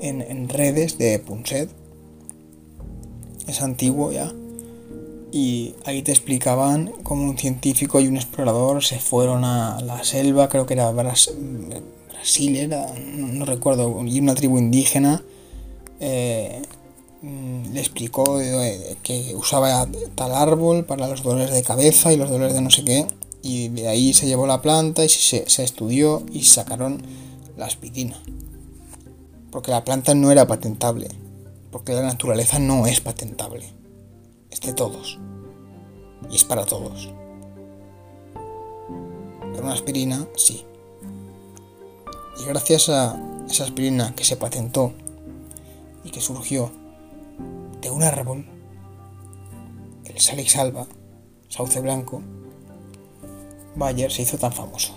en, 0.00 0.48
redes 0.48 0.98
de 0.98 1.18
Punset. 1.18 1.68
Es 3.46 3.60
antiguo 3.60 4.12
ya. 4.12 4.32
Y 5.32 5.74
ahí 5.84 6.02
te 6.02 6.12
explicaban 6.12 6.92
cómo 7.02 7.24
un 7.24 7.36
científico 7.36 8.00
y 8.00 8.06
un 8.06 8.16
explorador 8.16 8.84
se 8.84 8.98
fueron 8.98 9.44
a 9.44 9.80
la 9.80 10.04
selva, 10.04 10.48
creo 10.48 10.66
que 10.66 10.74
era 10.74 10.90
Brasil, 10.90 12.56
era, 12.56 12.86
no, 12.94 13.44
recuerdo, 13.46 14.04
y 14.06 14.20
una 14.20 14.34
tribu 14.34 14.58
indígena. 14.58 15.22
Eh, 15.98 16.62
le 17.22 17.78
explicó 17.78 18.40
eh, 18.40 18.96
que 19.02 19.32
usaba 19.36 19.86
tal 20.16 20.32
árbol 20.34 20.84
para 20.84 21.06
los 21.06 21.22
dolores 21.22 21.52
de 21.52 21.62
cabeza 21.62 22.12
y 22.12 22.16
los 22.16 22.28
dolores 22.28 22.54
de 22.54 22.62
no 22.62 22.70
sé 22.70 22.84
qué. 22.84 23.06
Y 23.42 23.68
de 23.68 23.88
ahí 23.88 24.12
se 24.12 24.26
llevó 24.26 24.46
la 24.46 24.60
planta 24.60 25.04
y 25.04 25.08
se, 25.08 25.44
estudió 25.62 26.22
y 26.32 26.42
sacaron 26.44 27.02
la 27.56 27.66
aspirina. 27.66 28.20
Porque 29.50 29.70
la 29.70 29.84
planta 29.84 30.14
no 30.14 30.30
era 30.32 30.46
patentable. 30.46 31.08
Porque 31.70 31.92
la 31.92 32.02
naturaleza 32.02 32.58
no 32.58 32.86
es 32.86 33.00
patentable. 33.00 33.72
Es 34.50 34.60
de 34.60 34.72
todos. 34.72 35.18
Y 36.30 36.36
es 36.36 36.44
para 36.44 36.66
todos. 36.66 37.08
Pero 39.52 39.64
una 39.64 39.74
aspirina 39.74 40.26
sí. 40.36 40.64
Y 42.40 42.44
gracias 42.46 42.88
a 42.88 43.16
esa 43.48 43.64
aspirina 43.64 44.14
que 44.14 44.24
se 44.24 44.36
patentó 44.36 44.92
y 46.04 46.10
que 46.10 46.20
surgió 46.20 46.72
de 47.82 47.90
un 47.90 48.04
árbol, 48.04 48.46
el 50.04 50.20
Salix 50.20 50.56
alba, 50.56 50.86
sauce 51.48 51.80
blanco, 51.80 52.22
Bayer 53.74 54.10
se 54.10 54.22
hizo 54.22 54.38
tan 54.38 54.52
famoso. 54.52 54.94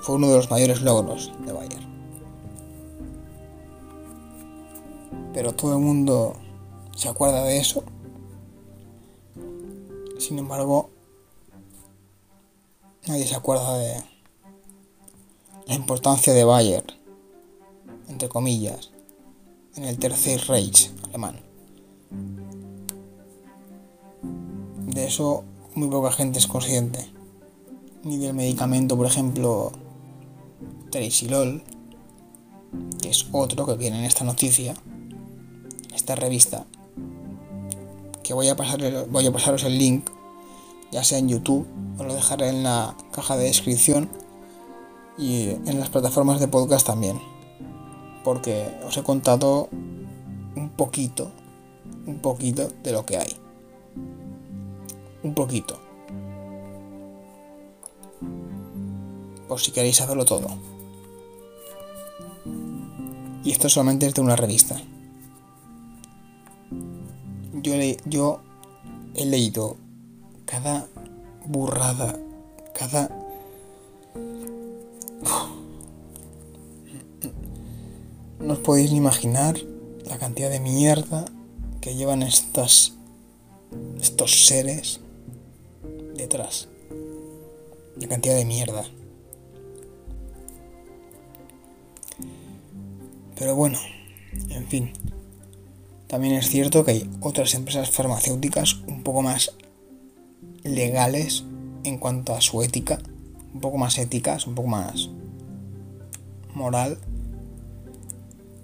Fue 0.00 0.14
uno 0.14 0.28
de 0.28 0.36
los 0.36 0.50
mayores 0.50 0.80
logros 0.80 1.32
de 1.44 1.52
Bayer. 1.52 1.86
Pero 5.34 5.52
todo 5.52 5.74
el 5.74 5.82
mundo 5.82 6.36
se 6.96 7.10
acuerda 7.10 7.44
de 7.44 7.58
eso. 7.58 7.84
Sin 10.18 10.38
embargo, 10.38 10.88
nadie 13.06 13.26
se 13.26 13.34
acuerda 13.34 13.76
de 13.76 14.02
la 15.66 15.74
importancia 15.74 16.32
de 16.32 16.44
Bayer 16.44 16.95
entre 18.16 18.30
comillas, 18.30 18.92
en 19.74 19.84
el 19.84 19.98
Tercer 19.98 20.40
Reich 20.48 20.90
alemán. 21.06 21.38
De 24.86 25.06
eso 25.06 25.44
muy 25.74 25.88
poca 25.88 26.10
gente 26.12 26.38
es 26.38 26.46
consciente. 26.46 27.06
Ni 28.04 28.16
del 28.16 28.32
medicamento, 28.32 28.96
por 28.96 29.04
ejemplo, 29.04 29.70
Trisilol, 30.90 31.62
que 33.02 33.10
es 33.10 33.26
otro 33.32 33.66
que 33.66 33.74
viene 33.74 33.98
en 33.98 34.06
esta 34.06 34.24
noticia, 34.24 34.74
esta 35.94 36.14
revista, 36.14 36.64
que 38.22 38.32
voy 38.32 38.48
a, 38.48 38.56
pasar, 38.56 39.08
voy 39.10 39.26
a 39.26 39.32
pasaros 39.32 39.62
el 39.64 39.76
link, 39.76 40.08
ya 40.90 41.04
sea 41.04 41.18
en 41.18 41.28
YouTube, 41.28 41.66
os 41.98 42.06
lo 42.06 42.14
dejaré 42.14 42.48
en 42.48 42.62
la 42.62 42.96
caja 43.12 43.36
de 43.36 43.44
descripción 43.44 44.08
y 45.18 45.50
en 45.50 45.78
las 45.78 45.90
plataformas 45.90 46.40
de 46.40 46.48
podcast 46.48 46.86
también. 46.86 47.35
Porque 48.26 48.66
os 48.82 48.96
he 48.98 49.06
contado 49.06 49.70
un 49.70 50.74
poquito, 50.74 51.30
un 52.10 52.18
poquito 52.18 52.72
de 52.82 52.90
lo 52.90 53.06
que 53.06 53.18
hay. 53.18 53.30
Un 55.22 55.32
poquito. 55.32 55.78
Por 59.46 59.60
si 59.60 59.70
queréis 59.70 59.98
saberlo 59.98 60.24
todo. 60.24 60.48
Y 63.44 63.52
esto 63.52 63.68
solamente 63.68 64.06
es 64.08 64.14
de 64.14 64.22
una 64.22 64.34
revista. 64.34 64.74
Yo, 67.62 67.74
yo 68.06 68.40
he 69.14 69.24
leído 69.24 69.76
cada 70.46 70.88
burrada, 71.46 72.18
cada... 72.74 73.08
No 78.46 78.52
os 78.52 78.60
podéis 78.60 78.92
imaginar 78.92 79.58
la 80.04 80.18
cantidad 80.18 80.48
de 80.48 80.60
mierda 80.60 81.24
que 81.80 81.96
llevan 81.96 82.22
estas 82.22 82.94
estos 84.00 84.46
seres 84.46 85.00
detrás. 86.14 86.68
La 87.96 88.06
cantidad 88.06 88.36
de 88.36 88.44
mierda. 88.44 88.84
Pero 93.36 93.56
bueno, 93.56 93.80
en 94.50 94.68
fin. 94.68 94.92
También 96.06 96.34
es 96.34 96.48
cierto 96.48 96.84
que 96.84 96.92
hay 96.92 97.10
otras 97.20 97.52
empresas 97.54 97.90
farmacéuticas 97.90 98.76
un 98.86 99.02
poco 99.02 99.22
más 99.22 99.56
legales 100.62 101.42
en 101.82 101.98
cuanto 101.98 102.32
a 102.32 102.40
su 102.40 102.62
ética, 102.62 103.00
un 103.52 103.60
poco 103.60 103.76
más 103.76 103.98
éticas, 103.98 104.46
un 104.46 104.54
poco 104.54 104.68
más 104.68 105.10
moral. 106.54 107.00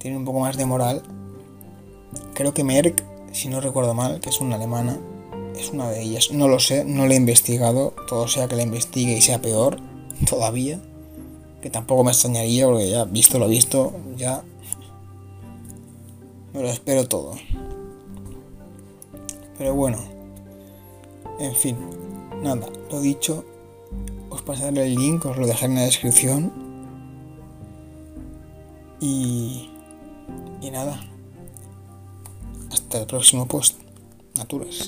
Tienen 0.02 0.18
un 0.18 0.24
poco 0.24 0.40
más 0.40 0.56
de 0.56 0.66
moral. 0.66 1.00
Creo 2.34 2.52
que 2.52 2.64
Merck, 2.64 3.04
si 3.30 3.48
no 3.48 3.60
recuerdo 3.60 3.94
mal, 3.94 4.18
que 4.18 4.30
es 4.30 4.40
una 4.40 4.56
alemana, 4.56 4.98
es 5.56 5.70
una 5.70 5.88
de 5.90 6.02
ellas. 6.02 6.32
No 6.32 6.48
lo 6.48 6.58
sé, 6.58 6.84
no 6.84 7.06
la 7.06 7.14
he 7.14 7.16
investigado. 7.16 7.94
Todo 8.08 8.26
sea 8.26 8.48
que 8.48 8.56
la 8.56 8.64
investigue 8.64 9.16
y 9.16 9.22
sea 9.22 9.40
peor 9.40 9.78
todavía. 10.28 10.80
Que 11.60 11.70
tampoco 11.70 12.02
me 12.02 12.10
extrañaría 12.10 12.66
porque 12.66 12.90
ya 12.90 13.04
visto 13.04 13.38
lo 13.38 13.46
visto, 13.46 13.92
ya 14.16 14.42
me 16.52 16.62
lo 16.62 16.68
espero 16.68 17.06
todo. 17.06 17.34
Pero 19.56 19.72
bueno, 19.76 19.98
en 21.38 21.54
fin, 21.54 21.76
nada, 22.42 22.66
lo 22.90 23.00
dicho, 23.00 23.44
os 24.30 24.42
pasaré 24.42 24.84
el 24.84 24.96
link, 24.96 25.24
os 25.26 25.36
lo 25.36 25.46
dejaré 25.46 25.66
en 25.66 25.78
la 25.78 25.84
descripción. 25.84 26.52
Y, 28.98 29.71
y 30.62 30.70
nada, 30.70 30.98
hasta 32.70 33.00
el 33.00 33.06
próximo 33.06 33.46
post. 33.46 33.78
Naturas. 34.36 34.86